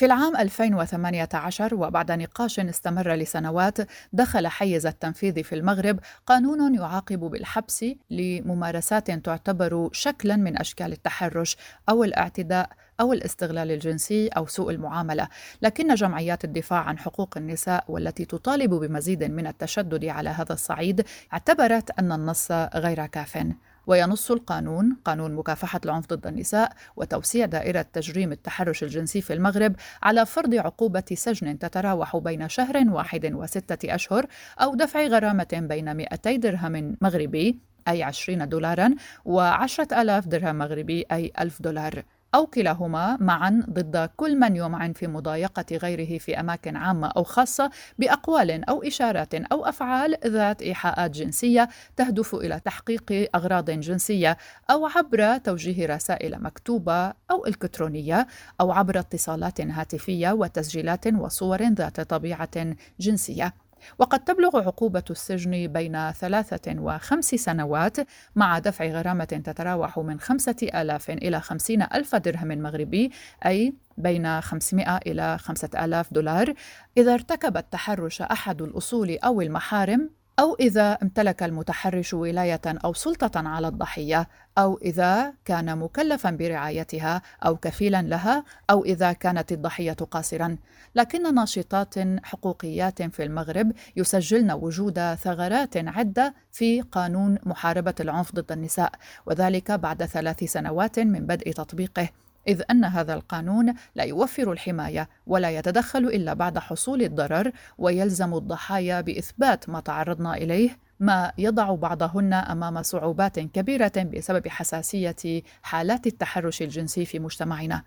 في 0.00 0.06
العام 0.06 0.36
2018 0.36 1.74
وبعد 1.74 2.12
نقاش 2.12 2.60
استمر 2.60 3.12
لسنوات 3.12 3.78
دخل 4.12 4.46
حيز 4.46 4.86
التنفيذ 4.86 5.42
في 5.42 5.54
المغرب 5.54 6.00
قانون 6.26 6.74
يعاقب 6.74 7.18
بالحبس 7.18 7.84
لممارسات 8.10 9.10
تعتبر 9.10 9.88
شكلا 9.92 10.36
من 10.36 10.58
أشكال 10.58 10.92
التحرش 10.92 11.56
أو 11.88 12.04
الاعتداء 12.04 12.70
أو 13.00 13.12
الاستغلال 13.12 13.70
الجنسي 13.70 14.28
أو 14.28 14.46
سوء 14.46 14.70
المعاملة، 14.70 15.28
لكن 15.62 15.94
جمعيات 15.94 16.44
الدفاع 16.44 16.80
عن 16.80 16.98
حقوق 16.98 17.36
النساء 17.36 17.84
والتي 17.88 18.24
تطالب 18.24 18.74
بمزيد 18.74 19.24
من 19.24 19.46
التشدد 19.46 20.04
على 20.04 20.30
هذا 20.30 20.52
الصعيد 20.52 21.04
اعتبرت 21.32 21.98
أن 21.98 22.12
النص 22.12 22.52
غير 22.74 23.06
كاف. 23.06 23.46
وينص 23.86 24.30
القانون 24.30 24.96
قانون 25.04 25.34
مكافحة 25.34 25.80
العنف 25.84 26.06
ضد 26.06 26.26
النساء 26.26 26.72
وتوسيع 26.96 27.46
دائرة 27.46 27.86
تجريم 27.92 28.32
التحرش 28.32 28.82
الجنسي 28.82 29.20
في 29.20 29.32
المغرب 29.32 29.76
على 30.02 30.26
فرض 30.26 30.54
عقوبة 30.54 31.04
سجن 31.14 31.58
تتراوح 31.58 32.16
بين 32.16 32.48
شهر 32.48 32.84
واحد 32.88 33.32
وستة 33.34 33.94
أشهر 33.94 34.26
أو 34.58 34.74
دفع 34.74 35.06
غرامة 35.06 35.48
بين 35.52 35.96
200 35.96 36.36
درهم 36.36 36.96
مغربي 37.00 37.58
أي 37.88 38.02
20 38.02 38.48
دولارا 38.48 38.94
وعشرة 39.24 40.02
آلاف 40.02 40.28
درهم 40.28 40.58
مغربي 40.58 41.06
أي 41.12 41.32
ألف 41.40 41.62
دولار. 41.62 42.02
أو 42.34 42.46
كلاهما 42.46 43.16
معا 43.20 43.62
ضد 43.70 44.10
كل 44.16 44.38
من 44.38 44.56
يمعن 44.56 44.92
في 44.92 45.06
مضايقة 45.06 45.64
غيره 45.76 46.18
في 46.18 46.40
أماكن 46.40 46.76
عامة 46.76 47.08
أو 47.16 47.22
خاصة 47.24 47.70
بأقوال 47.98 48.64
أو 48.68 48.82
إشارات 48.82 49.34
أو 49.34 49.64
أفعال 49.64 50.16
ذات 50.26 50.62
إيحاءات 50.62 51.10
جنسية 51.10 51.68
تهدف 51.96 52.34
إلى 52.34 52.60
تحقيق 52.60 53.30
أغراض 53.34 53.70
جنسية 53.70 54.36
أو 54.70 54.86
عبر 54.86 55.36
توجيه 55.38 55.86
رسائل 55.86 56.42
مكتوبة 56.42 57.12
أو 57.30 57.46
إلكترونية 57.46 58.26
أو 58.60 58.72
عبر 58.72 58.98
اتصالات 58.98 59.60
هاتفية 59.60 60.32
وتسجيلات 60.32 61.06
وصور 61.06 61.62
ذات 61.62 62.00
طبيعة 62.00 62.74
جنسية. 63.00 63.54
وقد 63.98 64.24
تبلغ 64.24 64.56
عقوبة 64.56 65.04
السجن 65.10 65.66
بين 65.66 66.12
ثلاثة 66.12 66.80
وخمس 66.80 67.24
سنوات 67.24 67.96
مع 68.36 68.58
دفع 68.58 68.86
غرامة 68.86 69.24
تتراوح 69.24 69.98
من 69.98 70.20
خمسة 70.20 70.56
آلاف 70.74 71.10
إلى 71.10 71.40
خمسين 71.40 71.82
ألف 71.82 72.14
درهم 72.14 72.48
مغربي 72.48 73.10
أي 73.46 73.74
بين 73.98 74.40
500 74.40 74.96
إلى 74.96 75.38
5000 75.38 76.12
دولار. 76.12 76.54
إذا 76.96 77.14
ارتكب 77.14 77.56
التحرش 77.56 78.22
أحد 78.22 78.62
الأصول 78.62 79.18
أو 79.24 79.40
المحارم 79.40 80.10
أو 80.40 80.56
إذا 80.60 80.98
امتلك 81.02 81.42
المتحرش 81.42 82.14
ولاية 82.14 82.60
أو 82.66 82.92
سلطة 82.92 83.48
على 83.48 83.68
الضحية، 83.68 84.28
أو 84.58 84.78
إذا 84.82 85.32
كان 85.44 85.78
مكلفا 85.78 86.30
برعايتها 86.30 87.22
أو 87.46 87.56
كفيلا 87.56 88.02
لها، 88.02 88.44
أو 88.70 88.84
إذا 88.84 89.12
كانت 89.12 89.52
الضحية 89.52 89.92
قاصرا. 89.92 90.56
لكن 90.94 91.34
ناشطات 91.34 91.94
حقوقيات 92.24 93.02
في 93.02 93.24
المغرب 93.24 93.72
يسجلن 93.96 94.50
وجود 94.52 95.14
ثغرات 95.14 95.76
عدة 95.76 96.34
في 96.52 96.80
قانون 96.80 97.38
محاربة 97.42 97.94
العنف 98.00 98.34
ضد 98.34 98.52
النساء، 98.52 98.92
وذلك 99.26 99.72
بعد 99.72 100.04
ثلاث 100.04 100.44
سنوات 100.44 100.98
من 100.98 101.26
بدء 101.26 101.52
تطبيقه. 101.52 102.08
إذ 102.48 102.62
أن 102.70 102.84
هذا 102.84 103.14
القانون 103.14 103.74
لا 103.94 104.04
يوفر 104.04 104.52
الحماية 104.52 105.08
ولا 105.26 105.50
يتدخل 105.50 105.98
إلا 105.98 106.34
بعد 106.34 106.58
حصول 106.58 107.02
الضرر 107.02 107.52
ويلزم 107.78 108.34
الضحايا 108.34 109.00
بإثبات 109.00 109.68
ما 109.68 109.80
تعرضنا 109.80 110.34
إليه 110.34 110.78
ما 111.00 111.32
يضع 111.38 111.74
بعضهن 111.74 112.32
أمام 112.32 112.82
صعوبات 112.82 113.40
كبيرة 113.40 113.92
بسبب 113.96 114.48
حساسية 114.48 115.42
حالات 115.62 116.06
التحرش 116.06 116.62
الجنسي 116.62 117.04
في 117.04 117.18
مجتمعنا. 117.18 117.82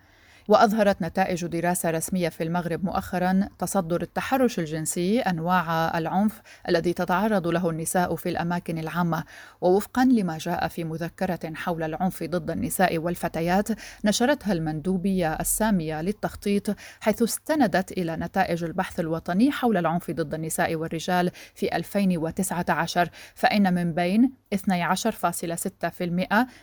وأظهرت 0.48 1.02
نتائج 1.02 1.46
دراسة 1.46 1.92
رسمية 1.92 2.30
في 2.30 2.44
المغرب 2.44 2.86
مؤخرا 2.86 3.50
تصدر 3.60 4.02
التحرش 4.02 4.60
الجنسي 4.60 5.20
أنواع 5.20 5.98
العنف 5.98 6.42
الذي 6.70 6.94
تتعرض 6.94 7.48
له 7.48 7.70
النساء 7.70 8.16
في 8.16 8.30
الأماكن 8.30 8.78
العامة. 8.78 9.24
ووفقا 9.62 10.06
لما 10.06 10.38
جاء 10.38 10.68
في 10.68 10.84
مذكرة 10.84 11.54
حول 11.56 11.84
العنف 11.84 12.24
ضد 12.24 12.52
النساء 12.52 12.98
والفتيات 12.98 13.68
نشرتها 14.06 14.54
المندوبية 14.54 15.34
السامية 15.34 16.02
للتخطيط 16.02 16.76
حيث 17.00 17.24
استندت 17.24 17.92
إلى 17.92 18.16
نتائج 18.16 18.64
البحث 18.64 19.00
الوطني 19.00 19.52
حول 19.52 19.78
العنف 19.78 20.12
ضد 20.12 20.34
النساء 20.34 20.76
والرجال 20.76 21.32
في 21.56 21.76
2019 21.76 23.10
فإن 23.36 23.74
من 23.74 23.94
بين 23.94 24.32
12.6% 24.56 24.58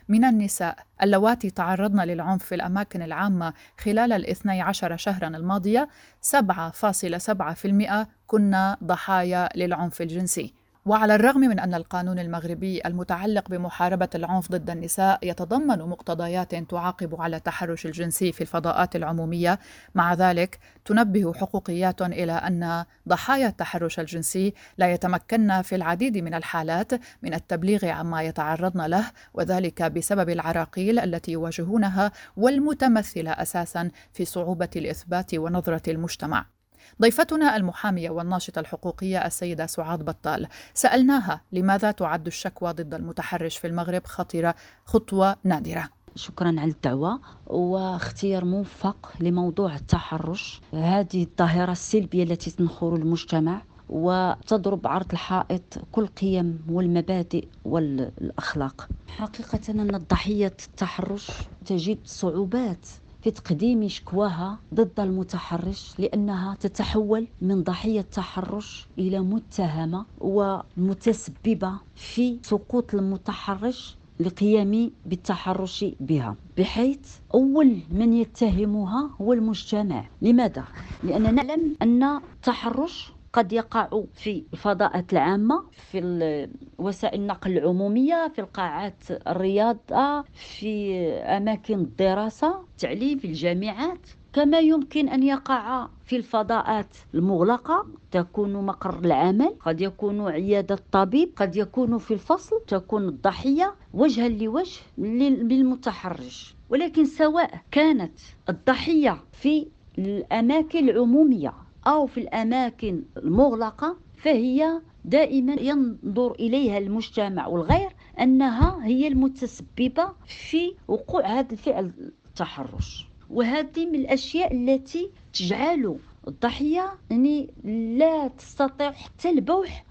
من 0.09 0.25
النساء 0.25 0.77
اللواتي 1.03 1.51
تعرضن 1.51 2.01
للعنف 2.01 2.45
في 2.45 2.55
الأماكن 2.55 3.03
العامة 3.03 3.53
خلال 3.81 4.13
الاثني 4.13 4.63
عشر 4.63 4.97
شهرا 4.97 5.29
الماضية 5.29 5.89
7.7% 6.23 8.07
كنا 8.27 8.77
ضحايا 8.85 9.49
للعنف 9.57 10.03
الجنسي. 10.03 10.60
وعلى 10.87 11.15
الرغم 11.15 11.41
من 11.41 11.59
أن 11.59 11.75
القانون 11.75 12.19
المغربي 12.19 12.81
المتعلق 12.87 13.49
بمحاربة 13.49 14.09
العنف 14.15 14.53
ضد 14.53 14.71
النساء 14.71 15.19
يتضمن 15.23 15.79
مقتضيات 15.79 16.55
تعاقب 16.55 17.21
على 17.21 17.37
التحرش 17.37 17.87
الجنسي 17.87 18.33
في 18.33 18.41
الفضاءات 18.41 18.97
العمومية، 18.97 19.59
مع 19.95 20.15
ذلك 20.15 20.59
تنبه 20.85 21.33
حقوقيات 21.33 22.03
إلى 22.03 22.33
أن 22.33 22.85
ضحايا 23.09 23.47
التحرش 23.47 24.01
الجنسي 24.01 24.55
لا 24.79 24.93
يتمكن 24.93 25.63
في 25.63 25.75
العديد 25.75 26.19
من 26.19 26.35
الحالات 26.35 26.93
من 27.23 27.35
التبليغ 27.35 27.87
عما 27.87 28.23
يتعرضن 28.23 28.87
له 28.87 29.11
وذلك 29.35 29.83
بسبب 29.83 30.31
العراقيل 30.31 30.99
التي 30.99 31.33
يواجهونها 31.33 32.13
والمتمثلة 32.37 33.31
أساسا 33.31 33.91
في 34.13 34.25
صعوبة 34.25 34.71
الإثبات 34.77 35.35
ونظرة 35.35 35.91
المجتمع. 35.91 36.60
ضيفتنا 37.03 37.57
المحامية 37.57 38.11
والناشطة 38.11 38.61
الحقوقية 38.61 39.27
السيدة 39.27 39.67
سعاد 39.67 40.05
بطال. 40.05 40.47
سألناها 40.75 41.41
لماذا 41.53 41.91
تعد 41.91 42.27
الشكوى 42.27 42.73
ضد 42.73 42.95
المتحرش 42.95 43.57
في 43.57 43.67
المغرب 43.67 44.07
خطيرة 44.07 44.55
خطوة 44.85 45.37
نادرة. 45.45 45.89
شكرا 46.15 46.49
على 46.59 46.71
الدعوة 46.71 47.21
واختيار 47.47 48.45
موفق 48.45 49.13
لموضوع 49.21 49.75
التحرش. 49.75 50.61
هذه 50.73 51.23
الظاهرة 51.23 51.73
السلبية 51.73 52.23
التي 52.23 52.51
تنخر 52.51 52.97
المجتمع 52.97 53.63
وتضرب 53.89 54.87
عرض 54.87 55.13
الحائط 55.13 55.79
كل 55.93 56.07
قيم 56.07 56.59
والمبادئ 56.69 57.49
والأخلاق. 57.65 58.89
حقيقة 59.09 59.61
أن 59.69 60.05
ضحية 60.11 60.57
التحرش 60.69 61.31
تجد 61.67 61.99
صعوبات 62.05 62.87
في 63.23 63.31
تقديم 63.31 63.89
شكواها 63.89 64.59
ضد 64.75 65.01
المتحرش 65.01 65.95
لأنها 65.99 66.55
تتحول 66.61 67.27
من 67.41 67.63
ضحية 67.63 68.01
تحرش 68.01 68.87
إلى 68.99 69.21
متهمة 69.21 70.05
ومتسببة 70.21 71.73
في 71.97 72.39
سقوط 72.43 72.95
المتحرش 72.95 73.97
لقيام 74.21 74.91
بالتحرش 75.07 75.85
بها 76.01 76.37
بحيث 76.59 76.99
أول 77.35 77.79
من 77.91 78.13
يتهمها 78.13 79.11
هو 79.21 79.33
المجتمع 79.33 80.05
لماذا؟ 80.23 80.65
لأننا 81.03 81.31
نعلم 81.31 81.77
أن 81.83 82.03
التحرش 82.03 83.13
قد 83.33 83.53
يقع 83.53 83.89
في 84.15 84.45
الفضاءات 84.53 85.13
العامة 85.13 85.65
في 85.91 86.49
وسائل 86.79 87.21
النقل 87.21 87.59
العمومية 87.59 88.29
في 88.35 88.41
القاعات 88.41 89.11
الرياضة 89.27 90.23
في 90.23 90.97
أماكن 91.13 91.75
الدراسة 91.79 92.61
التعليم 92.61 93.19
في 93.19 93.27
الجامعات. 93.27 93.99
كما 94.33 94.59
يمكن 94.59 95.09
أن 95.09 95.23
يقع 95.23 95.89
في 96.05 96.17
الفضاءات 96.17 96.97
المغلقة 97.15 97.87
تكون 98.11 98.67
مقر 98.67 98.99
العمل 98.99 99.55
قد 99.61 99.81
يكون 99.81 100.21
عيادة 100.29 100.75
الطبيب 100.75 101.33
قد 101.37 101.57
يكون 101.57 101.99
في 101.99 102.15
الفصل 102.15 102.61
تكون 102.67 103.09
الضحية 103.09 103.75
وجها 103.95 104.29
لوجه 104.29 104.81
بالمتحرش 104.99 106.55
ولكن 106.71 107.05
سواء 107.05 107.61
كانت 107.71 108.19
الضحية 108.49 109.25
في 109.33 109.67
الأماكن 109.99 110.89
العمومية 110.89 111.53
أو 111.87 112.07
في 112.07 112.21
الأماكن 112.21 113.03
المغلقة 113.17 113.97
فهي 114.17 114.81
دائما 115.05 115.53
ينظر 115.61 116.33
إليها 116.33 116.79
المجتمع 116.79 117.47
والغير 117.47 117.91
أنها 118.21 118.87
هي 118.87 119.09
المتسببة 119.09 120.13
في 120.27 120.75
وقوع 120.89 121.27
هذا 121.27 121.53
الفعل 121.53 121.93
التحرش. 122.29 123.07
وهذه 123.31 123.87
من 123.87 123.95
الأشياء 123.95 124.55
التي 124.55 125.11
تجعل 125.33 125.99
الضحية 126.29 126.93
يعني 127.11 127.51
لا 127.99 128.29
تستطيع 128.29 128.93
حتى 128.93 129.31
البوح 129.31 129.85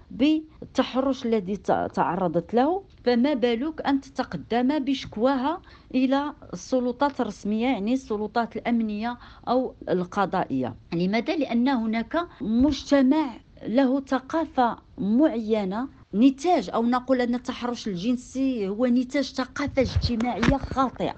بالتحرش 0.74 1.26
الذي 1.26 1.56
تعرضت 1.94 2.54
له. 2.54 2.84
فما 3.04 3.34
بالك 3.34 3.80
أن 3.86 4.00
تتقدم 4.00 4.78
بشكواها 4.78 5.62
إلى 5.94 6.34
السلطات 6.52 7.20
الرسمية 7.20 7.66
يعني 7.66 7.92
السلطات 7.92 8.56
الأمنية 8.56 9.18
أو 9.48 9.76
القضائية. 9.88 10.76
لماذا؟ 10.94 11.36
لأن 11.36 11.68
هناك 11.68 12.28
مجتمع 12.40 13.40
له 13.66 14.00
ثقافة 14.00 14.78
معينة. 14.98 15.88
نتاج 16.14 16.70
أو 16.70 16.82
نقول 16.82 17.20
أن 17.20 17.34
التحرش 17.34 17.88
الجنسي 17.88 18.68
هو 18.68 18.86
نتاج 18.86 19.24
ثقافة 19.34 19.82
اجتماعية 19.82 20.56
خاطئة. 20.56 21.14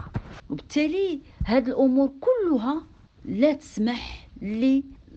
وبالتالي 0.50 1.22
هذه 1.46 1.68
الأمور 1.68 2.12
كلها 2.20 2.88
لا 3.24 3.52
تسمح 3.52 4.30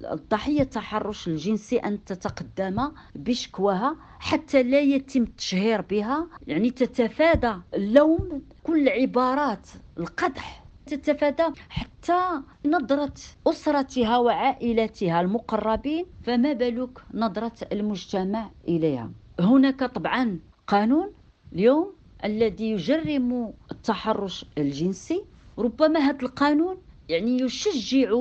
الضحية 0.03 0.61
التحرش 0.61 1.27
الجنسي 1.27 1.77
أن 1.77 2.03
تتقدم 2.03 2.91
بشكواها 3.15 3.95
حتى 4.19 4.63
لا 4.63 4.79
يتم 4.79 5.21
التشهير 5.23 5.81
بها. 5.81 6.27
يعني 6.47 6.71
تتفادى 6.71 7.53
اللوم 7.73 8.41
كل 8.63 8.89
عبارات 8.89 9.69
القدح. 9.97 10.65
تتفادى 10.85 11.43
حتى 11.69 12.41
نظرة 12.65 13.13
أسرتها 13.47 14.17
وعائلتها 14.17 15.21
المقربين 15.21 16.05
فما 16.23 16.53
بالك 16.53 16.99
نظرة 17.13 17.53
المجتمع 17.71 18.49
إليها. 18.67 19.11
هناك 19.39 19.83
طبعا 19.83 20.39
قانون 20.67 21.11
اليوم 21.53 21.93
الذي 22.23 22.71
يجرم 22.71 23.53
التحرش 23.71 24.45
الجنسي. 24.57 25.23
ربما 25.57 25.99
هذا 25.99 26.21
القانون 26.21 26.77
يعني 27.09 27.41
يشجع 27.41 28.11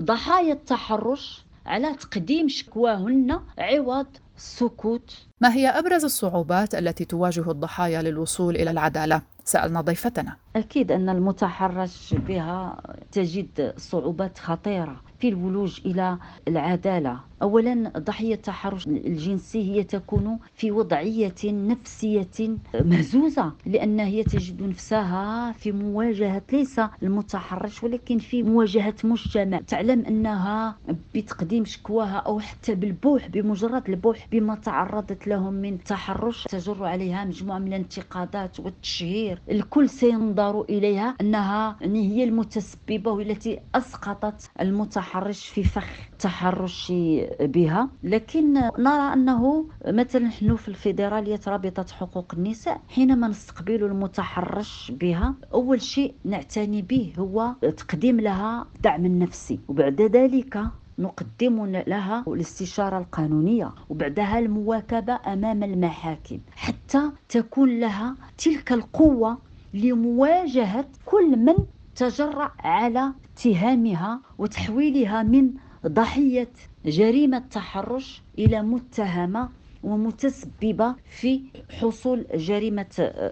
ضحايا 0.00 0.52
التحرش 0.52 1.44
على 1.66 1.94
تقديم 1.94 2.48
شكواهن 2.48 3.40
عوض 3.58 4.06
السكوت 4.36 5.26
ما 5.40 5.54
هي 5.54 5.68
أبرز 5.68 6.04
الصعوبات 6.04 6.74
التي 6.74 7.04
تواجه 7.04 7.50
الضحايا 7.50 8.02
للوصول 8.02 8.56
إلى 8.56 8.70
العدالة؟ 8.70 9.22
سألنا 9.44 9.80
ضيفتنا. 9.80 10.36
أكيد 10.56 10.92
أن 10.92 11.08
المتحرش 11.08 12.14
بها 12.14 12.80
تجد 13.12 13.74
صعوبات 13.76 14.38
خطيرة 14.38 15.00
في 15.20 15.28
الولوج 15.28 15.80
إلى 15.86 16.18
العدالة. 16.48 17.20
أولا 17.42 17.92
ضحية 17.98 18.34
التحرش 18.34 18.86
الجنسي 18.86 19.72
هي 19.72 19.84
تكون 19.84 20.38
في 20.54 20.70
وضعية 20.70 21.34
نفسية 21.44 22.56
مهزوزة 22.74 23.52
لأن 23.66 24.00
هي 24.00 24.24
تجد 24.24 24.62
نفسها 24.62 25.52
في 25.52 25.72
مواجهة 25.72 26.42
ليس 26.52 26.80
المتحرش 27.02 27.82
ولكن 27.84 28.18
في 28.18 28.42
مواجهة 28.42 28.94
مجتمع. 29.04 29.60
تعلم 29.60 30.04
أنها 30.06 30.76
بتقديم 31.14 31.64
شكواها 31.64 32.16
أو 32.16 32.40
حتى 32.40 32.74
بالبوح 32.74 33.28
بمجرد 33.28 33.88
البوح 33.88 34.26
بما 34.32 34.54
تعرضت 34.54 35.27
لهم 35.28 35.52
من 35.52 35.84
تحرش 35.84 36.44
تجر 36.44 36.84
عليها 36.84 37.24
مجموعة 37.24 37.58
من 37.58 37.68
الانتقادات 37.68 38.60
والتشهير. 38.60 39.42
الكل 39.50 39.88
سينظر 39.88 40.62
إليها 40.62 41.14
أنها 41.20 41.76
يعني 41.80 42.08
هي 42.08 42.24
المتسببة 42.24 43.10
والتي 43.10 43.60
أسقطت 43.74 44.50
المتحرش 44.60 45.46
في 45.46 45.62
فخ 45.64 45.90
تحرش 46.18 46.92
بها. 47.40 47.90
لكن 48.02 48.52
نرى 48.78 49.12
أنه 49.12 49.68
مثلا 49.86 50.22
نحن 50.22 50.56
في 50.56 50.68
الفيدرالية 50.68 51.40
رابطة 51.48 51.86
حقوق 51.92 52.34
النساء 52.34 52.80
حينما 52.88 53.28
نستقبل 53.28 53.84
المتحرش 53.84 54.92
بها. 55.00 55.34
أول 55.54 55.82
شيء 55.82 56.14
نعتني 56.24 56.82
به 56.82 57.12
هو 57.18 57.54
تقديم 57.76 58.20
لها 58.20 58.66
الدعم 58.76 59.06
النفسي 59.06 59.60
وبعد 59.68 60.00
ذلك 60.02 60.60
نقدم 60.98 61.66
لها 61.66 62.24
الاستشارة 62.28 62.98
القانونية 62.98 63.70
وبعدها 63.90 64.38
المواكبة 64.38 65.18
أمام 65.26 65.62
المحاكم 65.62 66.38
حتى 66.56 67.10
تكون 67.28 67.80
لها 67.80 68.14
تلك 68.38 68.72
القوة 68.72 69.38
لمواجهة 69.74 70.84
كل 71.06 71.36
من 71.36 71.54
تجرأ 71.96 72.52
على 72.58 73.12
اتهامها 73.34 74.20
وتحويلها 74.38 75.22
من 75.22 75.50
ضحية 75.86 76.48
جريمة 76.86 77.38
تحرش 77.38 78.22
إلى 78.38 78.62
متهمة 78.62 79.48
ومتسببة 79.84 80.94
في 81.20 81.40
حصول 81.80 82.26
جريمة 82.34 82.86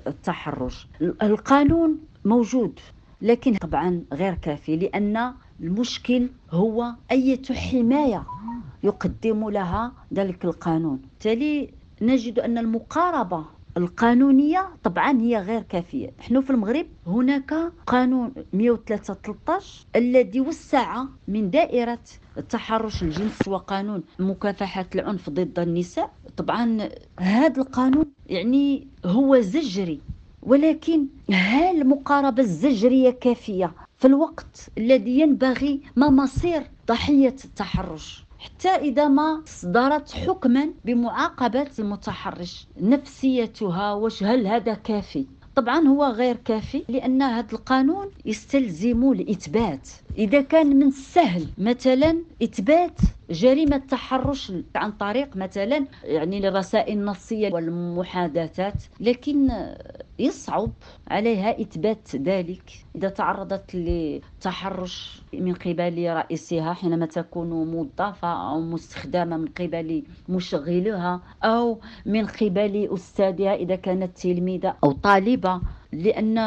التحرش 0.06 0.86
القانون 1.02 1.98
موجود 2.24 2.80
لكن 3.22 3.54
طبعا 3.54 4.02
غير 4.12 4.34
كافي 4.34 4.76
لأن 4.76 5.32
المشكل 5.60 6.28
هو 6.50 6.92
أية 7.10 7.42
حماية 7.52 8.26
يقدم 8.82 9.48
لها 9.50 9.92
ذلك 10.14 10.44
القانون. 10.44 10.96
بالتالي 10.96 11.70
نجد 12.02 12.38
أن 12.38 12.58
المقاربة 12.58 13.44
القانونية 13.76 14.68
طبعا 14.84 15.20
هي 15.20 15.38
غير 15.38 15.62
كافية. 15.62 16.10
نحن 16.18 16.40
في 16.40 16.50
المغرب 16.50 16.86
هناك 17.06 17.54
قانون 17.86 18.32
113 18.52 19.86
الذي 19.96 20.40
وسع 20.40 21.04
من 21.28 21.50
دائرة 21.50 21.98
التحرش 22.38 23.02
الجنس 23.02 23.48
وقانون 23.48 24.02
مكافحة 24.18 24.86
العنف 24.94 25.30
ضد 25.30 25.58
النساء. 25.58 26.10
طبعا 26.36 26.88
هذا 27.20 27.60
القانون 27.62 28.04
يعني 28.26 28.86
هو 29.06 29.40
زجري 29.40 30.00
ولكن 30.42 31.06
هل 31.30 31.80
المقاربة 31.80 32.42
الزجرية 32.42 33.10
كافية؟ 33.10 33.72
في 33.98 34.06
الوقت 34.06 34.68
الذي 34.78 35.20
ينبغي 35.20 35.80
ما 35.96 36.10
مصير 36.10 36.70
ضحية 36.88 37.36
التحرش 37.44 38.26
حتى 38.38 38.68
إذا 38.68 39.08
ما 39.08 39.42
صدرت 39.46 40.10
حكما 40.12 40.70
بمعاقبة 40.84 41.70
المتحرش. 41.78 42.66
نفسيتها 42.80 43.92
وش 43.92 44.22
هل 44.22 44.46
هذا 44.46 44.74
كافي؟ 44.74 45.26
طبعا 45.54 45.88
هو 45.88 46.04
غير 46.04 46.36
كافي 46.36 46.84
لأن 46.88 47.22
هذا 47.22 47.52
القانون 47.52 48.10
يستلزم 48.24 49.12
الإثبات. 49.12 49.88
إذا 50.18 50.40
كان 50.40 50.76
من 50.76 50.86
السهل 50.86 51.46
مثلا 51.58 52.22
إثبات 52.42 53.00
جريمة 53.30 53.76
تحرش 53.76 54.52
عن 54.74 54.92
طريق 54.92 55.36
مثلا 55.36 55.86
يعني 56.04 56.48
الرسائل 56.48 56.98
النصية 56.98 57.52
والمحادثات 57.52 58.84
لكن 59.00 59.50
يصعب 60.18 60.70
عليها 61.08 61.60
إثبات 61.60 62.16
ذلك 62.16 62.70
إذا 62.96 63.08
تعرضت 63.08 63.70
لتحرش 63.74 65.22
من 65.32 65.54
قبل 65.54 66.10
رئيسها 66.12 66.72
حينما 66.72 67.06
تكون 67.06 67.50
موظفة 67.50 68.50
أو 68.50 68.60
مستخدمة 68.60 69.36
من 69.36 69.46
قبل 69.48 70.02
مشغلها 70.28 71.20
أو 71.44 71.80
من 72.06 72.26
قبل 72.26 72.88
أستاذها 72.94 73.54
إذا 73.54 73.76
كانت 73.76 74.18
تلميذة 74.18 74.76
أو 74.84 74.92
طالبة. 74.92 75.60
لأن 75.92 76.38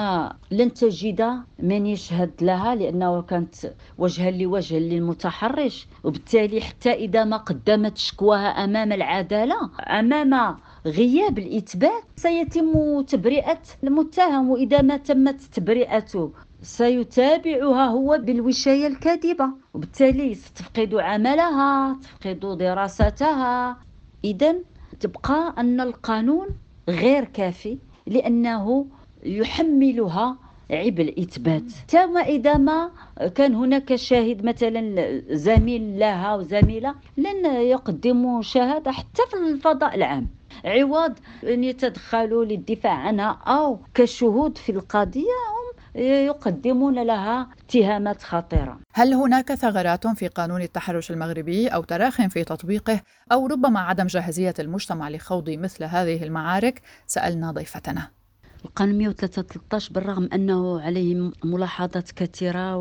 لن 0.52 0.74
تجد 0.74 1.22
من 1.60 1.86
يشهد 1.86 2.32
لها 2.42 2.76
لأنه 2.76 3.22
كانت 3.22 3.56
وجها 3.98 4.32
لوجه 4.32 4.80
للمتحرش. 4.80 5.88
وبالتالي 6.04 6.62
حتى 6.62 6.94
إذا 6.94 7.24
ما 7.24 7.38
قدمت 7.38 7.98
شكواها 7.98 8.48
أمام 8.64 8.92
العدالة 8.92 9.56
أمام 9.80 10.58
غياب 10.86 11.40
الإثبات 11.40 12.04
سيتم 12.16 13.02
تبرئة 13.02 13.62
المتهم. 13.84 14.50
وإذا 14.50 14.82
ما 14.82 14.98
تمت 14.98 15.42
تبرئته 15.42 16.32
سيتابعها 16.62 17.86
هو 17.88 18.20
بالوشاية 18.24 18.88
الكاذبة. 18.88 19.50
وبالتالي 19.74 20.36
ستفقد 20.36 20.96
عملها 20.96 22.00
تفقد 22.02 22.58
دراستها 22.58 23.78
إذا 24.24 24.56
تبقى 25.00 25.54
أن 25.58 25.82
القانون 25.82 26.48
غير 26.90 27.24
كافي 27.26 27.78
لأنه 28.08 28.86
يحملها 29.24 30.38
عبء 30.72 31.02
الإثبات. 31.02 31.64
تما 31.88 32.22
إذا 32.22 32.58
ما 32.58 32.92
كان 33.36 33.56
هناك 33.56 33.96
شاهد 33.96 34.46
مثلا 34.46 35.22
زميل 35.30 36.00
لها 36.00 36.36
وزميلة 36.36 36.96
لن 37.18 37.46
يقدموا 37.46 38.42
شهادة 38.42 38.92
حتى 38.92 39.22
في 39.30 39.38
الفضاء 39.38 39.96
العام. 39.96 40.28
عوض 40.66 41.14
أن 41.44 41.64
يتدخلوا 41.64 42.46
للدفاع 42.46 42.94
عنها 42.94 43.40
أو 43.48 43.80
كشهود 43.94 44.58
في 44.58 44.72
القضية 44.72 45.22
هم 45.24 46.02
يقدمون 46.02 47.04
لها 47.04 47.50
اتهامات 47.66 48.24
خطيرة. 48.24 48.80
هل 48.94 49.14
هناك 49.14 49.54
ثغرات 49.54 50.08
في 50.08 50.28
قانون 50.28 50.62
التحرش 50.62 51.12
المغربي 51.12 51.68
أو 51.68 51.84
تراخ 51.84 52.28
في 52.28 52.44
تطبيقه؟ 52.44 53.02
أو 53.32 53.48
ربما 53.48 53.80
عدم 53.80 54.08
جاهزية 54.08 54.54
المجتمع 54.60 55.10
لخوض 55.10 55.50
مثل 55.50 55.84
هذه 55.84 56.24
المعارك؟ 56.24 56.82
سألنا 57.08 57.52
ضيفتنا. 57.52 58.19
القانون 58.66 58.98
113 58.98 59.94
بالرغم 59.94 60.30
أنه 60.34 60.82
عليه 60.82 61.32
ملاحظات 61.44 62.12
كثيرة 62.12 62.76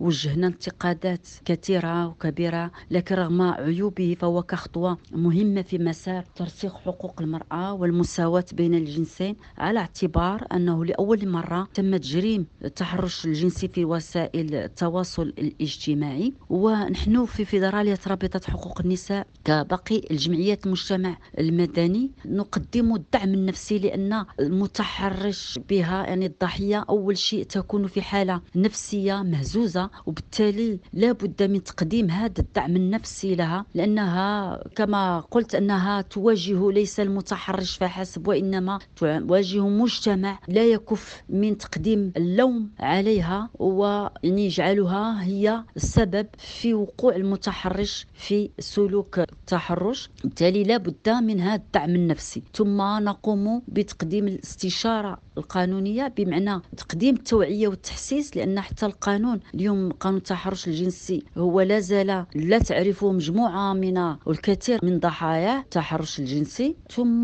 ووجهنا 0.00 0.46
انتقادات 0.46 1.28
كثيرة 1.44 2.06
وكبيرة 2.06 2.70
لكن 2.90 3.14
رغم 3.14 3.42
عيوبه 3.42 4.16
فهو 4.20 4.42
كخطوة 4.42 4.98
مهمة 5.12 5.62
في 5.62 5.78
مسار 5.78 6.24
ترسيخ 6.36 6.74
حقوق 6.76 7.20
المرأة 7.20 7.72
والمساواة 7.72 8.44
بين 8.52 8.74
الجنسين 8.74 9.36
على 9.58 9.78
اعتبار 9.78 10.46
أنه 10.52 10.84
لأول 10.84 11.28
مرة 11.28 11.68
تم 11.74 11.96
تجريم 11.96 12.46
التحرش 12.64 13.24
الجنسي 13.24 13.68
في 13.68 13.84
وسائل 13.84 14.54
التواصل 14.54 15.32
الاجتماعي. 15.38 16.34
ونحن 16.50 17.24
في 17.24 17.44
فيدرالية 17.44 17.98
رابطة 18.06 18.40
حقوق 18.50 18.80
النساء 18.80 19.26
كباقي 19.44 20.02
الجمعيات 20.10 20.66
المجتمع 20.66 21.16
المدني 21.38 22.10
نقدم 22.26 22.94
الدعم 22.94 23.34
النفسي 23.34 23.78
لأن 23.78 24.24
المتحرش 24.40 25.03
يتحرش 25.06 25.58
بها 25.68 26.06
يعني 26.06 26.26
الضحية 26.26 26.84
أول 26.88 27.18
شيء 27.18 27.44
تكون 27.44 27.86
في 27.86 28.02
حالة 28.02 28.40
نفسية 28.56 29.22
مهزوزة 29.22 29.90
وبالتالي 30.06 30.78
لا 30.92 31.12
بد 31.12 31.42
من 31.42 31.64
تقديم 31.64 32.10
هذا 32.10 32.40
الدعم 32.40 32.76
النفسي 32.76 33.34
لها 33.34 33.66
لأنها 33.74 34.58
كما 34.76 35.20
قلت 35.20 35.54
أنها 35.54 36.00
تواجه 36.00 36.70
ليس 36.72 37.00
المتحرش 37.00 37.76
فحسب 37.76 38.28
وإنما 38.28 38.78
تواجه 38.96 39.68
مجتمع 39.68 40.38
لا 40.48 40.64
يكف 40.64 41.22
من 41.28 41.58
تقديم 41.58 42.12
اللوم 42.16 42.70
عليها 42.80 43.50
ويعني 43.58 44.46
يجعلها 44.46 45.22
هي 45.24 45.64
السبب 45.76 46.26
في 46.38 46.74
وقوع 46.74 47.16
المتحرش 47.16 48.06
في 48.14 48.50
سلوك 48.58 49.18
التحرش. 49.18 50.10
بالتالي 50.24 50.62
لا 50.64 50.76
بد 50.76 51.08
من 51.08 51.40
هذا 51.40 51.54
الدعم 51.54 51.90
النفسي. 51.90 52.42
ثم 52.54 52.82
نقوم 52.82 53.62
بتقديم 53.68 54.28
الاستشارة 54.28 54.93
الإطار 54.94 55.18
القانونية 55.38 56.08
بمعنى 56.16 56.60
تقديم 56.76 57.14
التوعية 57.14 57.68
والتحسيس 57.68 58.36
لأن 58.36 58.60
حتى 58.60 58.86
القانون 58.86 59.40
اليوم 59.54 59.92
قانون 59.92 60.18
التحرش 60.18 60.68
الجنسي 60.68 61.22
هو 61.36 61.60
لا 61.60 61.80
زال 61.80 62.26
لا 62.34 62.58
تعرفه 62.58 63.12
مجموعة 63.12 63.72
من 63.72 63.98
الكثير 64.28 64.78
من 64.82 64.98
ضحايا 64.98 65.58
التحرش 65.60 66.18
الجنسي. 66.18 66.76
ثم 66.90 67.22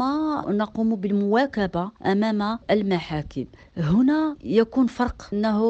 نقوم 0.48 0.94
بالمواكبة 0.96 1.90
أمام 2.06 2.58
المحاكم. 2.70 3.44
هنا 3.76 4.36
يكون 4.44 4.86
فرق 4.86 5.28
أنه 5.32 5.60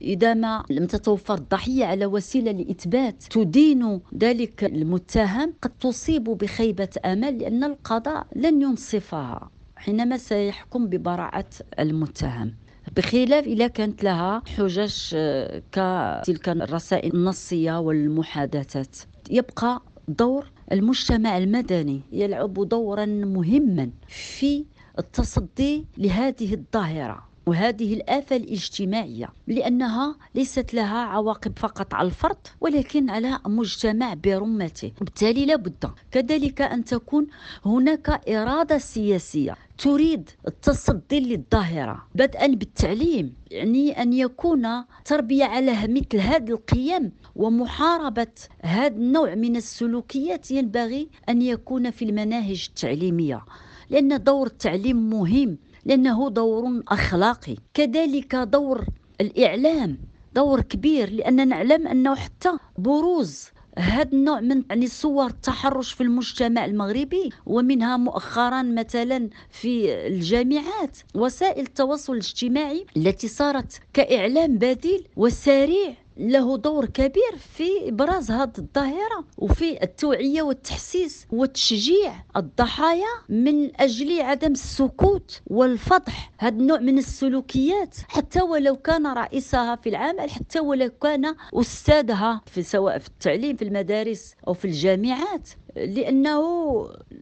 إذا 0.00 0.34
ما 0.34 0.64
لم 0.70 0.86
تتوفر 0.86 1.34
الضحية 1.34 1.84
على 1.84 2.06
وسيلة 2.06 2.52
لإثبات 2.52 3.22
تدين 3.30 4.00
ذلك 4.18 4.64
المتهم 4.64 5.54
قد 5.62 5.70
تصيب 5.80 6.24
بخيبة 6.24 6.88
أمل 7.04 7.38
لأن 7.38 7.64
القضاء 7.64 8.26
لن 8.36 8.62
ينصفها. 8.62 9.50
حينما 9.82 10.16
سيحكم 10.16 10.86
ببراءة 10.86 11.48
المتهم. 11.78 12.54
بخلاف 12.96 13.44
إذا 13.46 13.66
كانت 13.66 14.04
لها 14.04 14.42
حجج 14.56 15.14
آه، 15.14 15.62
كتلك 15.72 16.48
الرسائل 16.48 17.14
النصية 17.14 17.78
والمحادثات. 17.80 18.96
يبقى 19.30 19.82
دور 20.08 20.50
المجتمع 20.72 21.38
المدني 21.38 22.00
يلعب 22.12 22.68
دورا 22.68 23.06
مهما 23.06 23.90
في 24.08 24.64
التصدي 24.98 25.84
لهذه 25.98 26.54
الظاهرة. 26.54 27.31
وهذه 27.46 27.94
الآفة 27.94 28.36
الاجتماعية 28.36 29.28
لأنها 29.46 30.16
ليست 30.34 30.74
لها 30.74 30.98
عواقب 30.98 31.58
فقط 31.58 31.94
على 31.94 32.06
الفرد 32.06 32.36
ولكن 32.60 33.10
على 33.10 33.38
مجتمع 33.46 34.14
برمته. 34.14 34.92
بالتالي 35.00 35.46
لابد 35.46 35.90
كذلك 36.10 36.60
أن 36.62 36.84
تكون 36.84 37.26
هناك 37.64 38.28
إرادة 38.28 38.78
سياسية 38.78 39.56
تريد 39.78 40.30
التصدي 40.48 41.20
للظاهرة. 41.20 42.06
بدءا 42.14 42.46
بالتعليم 42.46 43.34
يعني 43.50 44.02
أن 44.02 44.12
يكون 44.12 44.84
تربية 45.04 45.44
على 45.44 45.72
مثل 45.72 46.20
هذه 46.20 46.50
القيم 46.50 47.12
ومحاربة 47.36 48.26
هذا 48.62 48.96
النوع 48.96 49.34
من 49.34 49.56
السلوكيات 49.56 50.50
ينبغي 50.50 51.08
أن 51.28 51.42
يكون 51.42 51.90
في 51.90 52.04
المناهج 52.04 52.66
التعليمية. 52.68 53.44
لأن 53.92 54.22
دور 54.22 54.46
التعليم 54.46 55.10
مهم 55.10 55.58
لأنه 55.84 56.30
دور 56.30 56.82
أخلاقي. 56.88 57.56
كذلك 57.74 58.36
دور 58.36 58.84
الإعلام 59.20 59.98
دور 60.34 60.60
كبير 60.60 61.10
لأننا 61.10 61.44
نعلم 61.44 61.86
أنه 61.86 62.14
حتى 62.14 62.50
بروز 62.78 63.48
هذا 63.78 64.12
النوع 64.12 64.40
من 64.40 64.62
يعني 64.70 64.86
صور 64.86 65.26
التحرش 65.26 65.92
في 65.92 66.02
المجتمع 66.02 66.64
المغربي 66.64 67.30
ومنها 67.46 67.96
مؤخرا 67.96 68.62
مثلا 68.62 69.28
في 69.50 69.94
الجامعات. 70.06 70.98
وسائل 71.14 71.62
التواصل 71.66 72.12
الاجتماعي 72.12 72.86
التي 72.96 73.28
صارت 73.28 73.80
كإعلام 73.92 74.58
بديل 74.58 75.08
وسريع 75.16 75.94
له 76.16 76.56
دور 76.56 76.86
كبير 76.86 77.36
في 77.38 77.88
إبراز 77.88 78.30
هذه 78.30 78.52
الظاهرة 78.58 79.24
وفي 79.38 79.82
التوعية 79.82 80.42
والتحسيس 80.42 81.26
وتشجيع 81.30 82.14
الضحايا 82.36 83.06
من 83.28 83.80
أجل 83.80 84.20
عدم 84.20 84.52
السكوت 84.52 85.40
والفضح. 85.46 86.32
هذا 86.38 86.54
النوع 86.56 86.78
من 86.78 86.98
السلوكيات 86.98 87.96
حتى 88.08 88.42
ولو 88.42 88.76
كان 88.76 89.06
رئيسها 89.06 89.76
في 89.76 89.88
العمل 89.88 90.30
حتى 90.30 90.60
ولو 90.60 90.90
كان 90.90 91.34
أستاذها 91.54 92.40
في 92.46 92.62
سواء 92.62 92.98
في 92.98 93.08
التعليم 93.08 93.56
في 93.56 93.64
المدارس 93.64 94.34
أو 94.48 94.54
في 94.54 94.64
الجامعات. 94.64 95.48
لأنه 95.76 96.42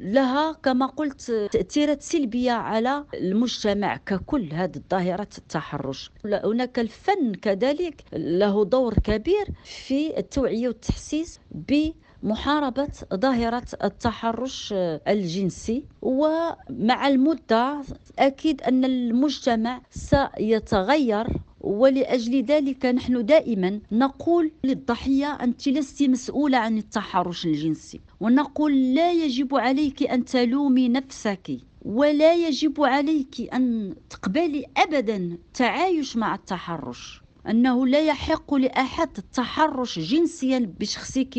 لها 0.00 0.52
كما 0.52 0.86
قلت 0.86 1.20
تأثيرات 1.52 2.02
سلبية 2.02 2.52
على 2.52 3.04
المجتمع 3.14 3.96
ككل 3.96 4.52
هذه 4.52 4.76
الظاهرة 4.76 5.28
التحرش. 5.38 6.10
هناك 6.24 6.78
الفن 6.78 7.34
كذلك 7.34 8.04
له 8.12 8.64
دور 8.64 8.94
كبير 8.94 9.46
في 9.64 10.18
التوعية 10.18 10.68
والتحسيس 10.68 11.40
ب 11.50 11.90
محاربة 12.22 12.88
ظاهرة 13.14 13.66
التحرش 13.84 14.74
الجنسي. 15.08 15.84
ومع 16.02 17.08
المدة 17.08 17.82
أكيد 18.18 18.62
أن 18.62 18.84
المجتمع 18.84 19.80
سيتغير 19.90 21.26
ولأجل 21.60 22.44
ذلك 22.44 22.86
نحن 22.86 23.24
دائما 23.26 23.80
نقول 23.92 24.52
للضحية 24.64 25.26
أنت 25.26 25.68
لست 25.68 26.02
مسؤولة 26.02 26.58
عن 26.58 26.78
التحرش 26.78 27.46
الجنسي. 27.46 28.00
ونقول 28.20 28.94
لا 28.94 29.12
يجب 29.12 29.54
عليك 29.56 30.02
أن 30.02 30.24
تلومي 30.24 30.88
نفسك 30.88 31.50
ولا 31.84 32.34
يجب 32.34 32.82
عليك 32.84 33.54
أن 33.54 33.94
تقبلي 34.10 34.66
أبدا 34.76 35.38
تعايش 35.54 36.16
مع 36.16 36.34
التحرش. 36.34 37.22
أنه 37.48 37.86
لا 37.86 38.00
يحق 38.00 38.54
لأحد 38.54 39.08
التحرش 39.18 39.98
جنسيا 39.98 40.72
بشخصك 40.80 41.34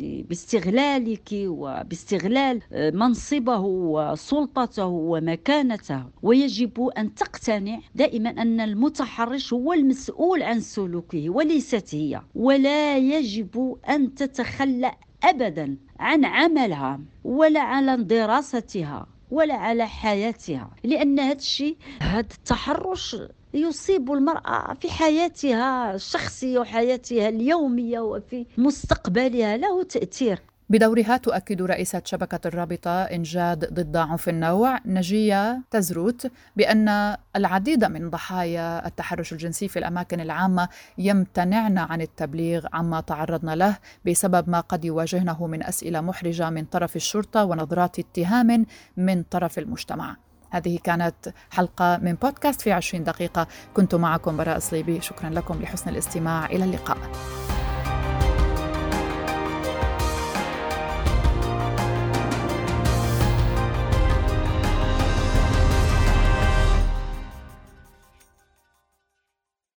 وباستغلالك 0.00 1.28
وباستغلال 1.32 2.60
آه، 2.72 2.90
منصبه 2.90 3.58
وسلطته 3.60 4.86
ومكانته. 4.86 6.04
ويجب 6.22 6.90
أن 6.98 7.14
تقتنع 7.14 7.80
دائما 7.94 8.30
أن 8.30 8.60
المتحرش 8.60 9.52
هو 9.52 9.72
المسؤول 9.72 10.42
عن 10.42 10.60
سلوكه 10.60 11.30
وليست 11.30 11.94
هي. 11.94 12.20
ولا 12.34 12.98
يجب 12.98 13.76
أن 13.88 14.14
تتخلى 14.14 14.92
أبدا 15.24 15.76
عن 15.98 16.24
عملها 16.24 17.00
ولا 17.24 17.60
عن 17.60 18.06
دراستها 18.06 19.06
ولا 19.30 19.54
على 19.54 19.86
حياتها 19.86 20.70
لأن 20.84 21.20
هذا 21.20 21.36
الشيء 21.38 21.76
هذا 22.02 22.20
التحرش 22.20 23.16
يصيب 23.54 24.12
المرأة 24.12 24.74
في 24.74 24.90
حياتها 24.90 25.94
الشخصية 25.94 26.58
وحياتها 26.58 27.28
اليومية 27.28 28.00
وفي 28.00 28.46
مستقبلها 28.58 29.56
له 29.56 29.82
تأثير. 29.82 30.38
بدورها 30.70 31.16
تؤكد 31.16 31.62
رئيسة 31.62 32.02
شبكة 32.04 32.48
الرابطة 32.48 33.02
إنجاد 33.02 33.74
ضد 33.74 33.96
عنف 33.96 34.28
النوع 34.28 34.78
نجية 34.86 35.62
تزروت 35.70 36.30
بأن 36.56 37.16
العديد 37.36 37.84
من 37.84 38.10
ضحايا 38.10 38.86
التحرش 38.86 39.32
الجنسي 39.32 39.68
في 39.68 39.78
الأماكن 39.78 40.20
العامة 40.20 40.68
يمتنعن 40.98 41.78
عن 41.78 42.00
التبليغ 42.00 42.66
عما 42.72 43.00
تعرضن 43.00 43.50
له 43.50 43.76
بسبب 44.06 44.50
ما 44.50 44.60
قد 44.60 44.84
يواجهنه 44.84 45.46
من 45.46 45.62
أسئلة 45.62 46.00
محرجة 46.00 46.50
من 46.50 46.64
طرف 46.64 46.96
الشرطة 46.96 47.44
ونظرات 47.44 47.98
اتهام 47.98 48.66
من 48.96 49.22
طرف 49.22 49.58
المجتمع. 49.58 50.16
هذه 50.50 50.78
كانت 50.84 51.34
حلقة 51.50 51.96
من 51.96 52.14
بودكاست 52.14 52.60
في 52.60 52.72
عشرين 52.72 53.04
دقيقة. 53.04 53.46
كنت 53.74 53.94
معكم 53.94 54.36
براء 54.36 54.58
صليبي. 54.58 55.00
شكرا 55.00 55.30
لكم 55.30 55.62
لحسن 55.62 55.90
الاستماع. 55.90 56.46
إلى 56.46 56.64
اللقاء. 56.64 56.98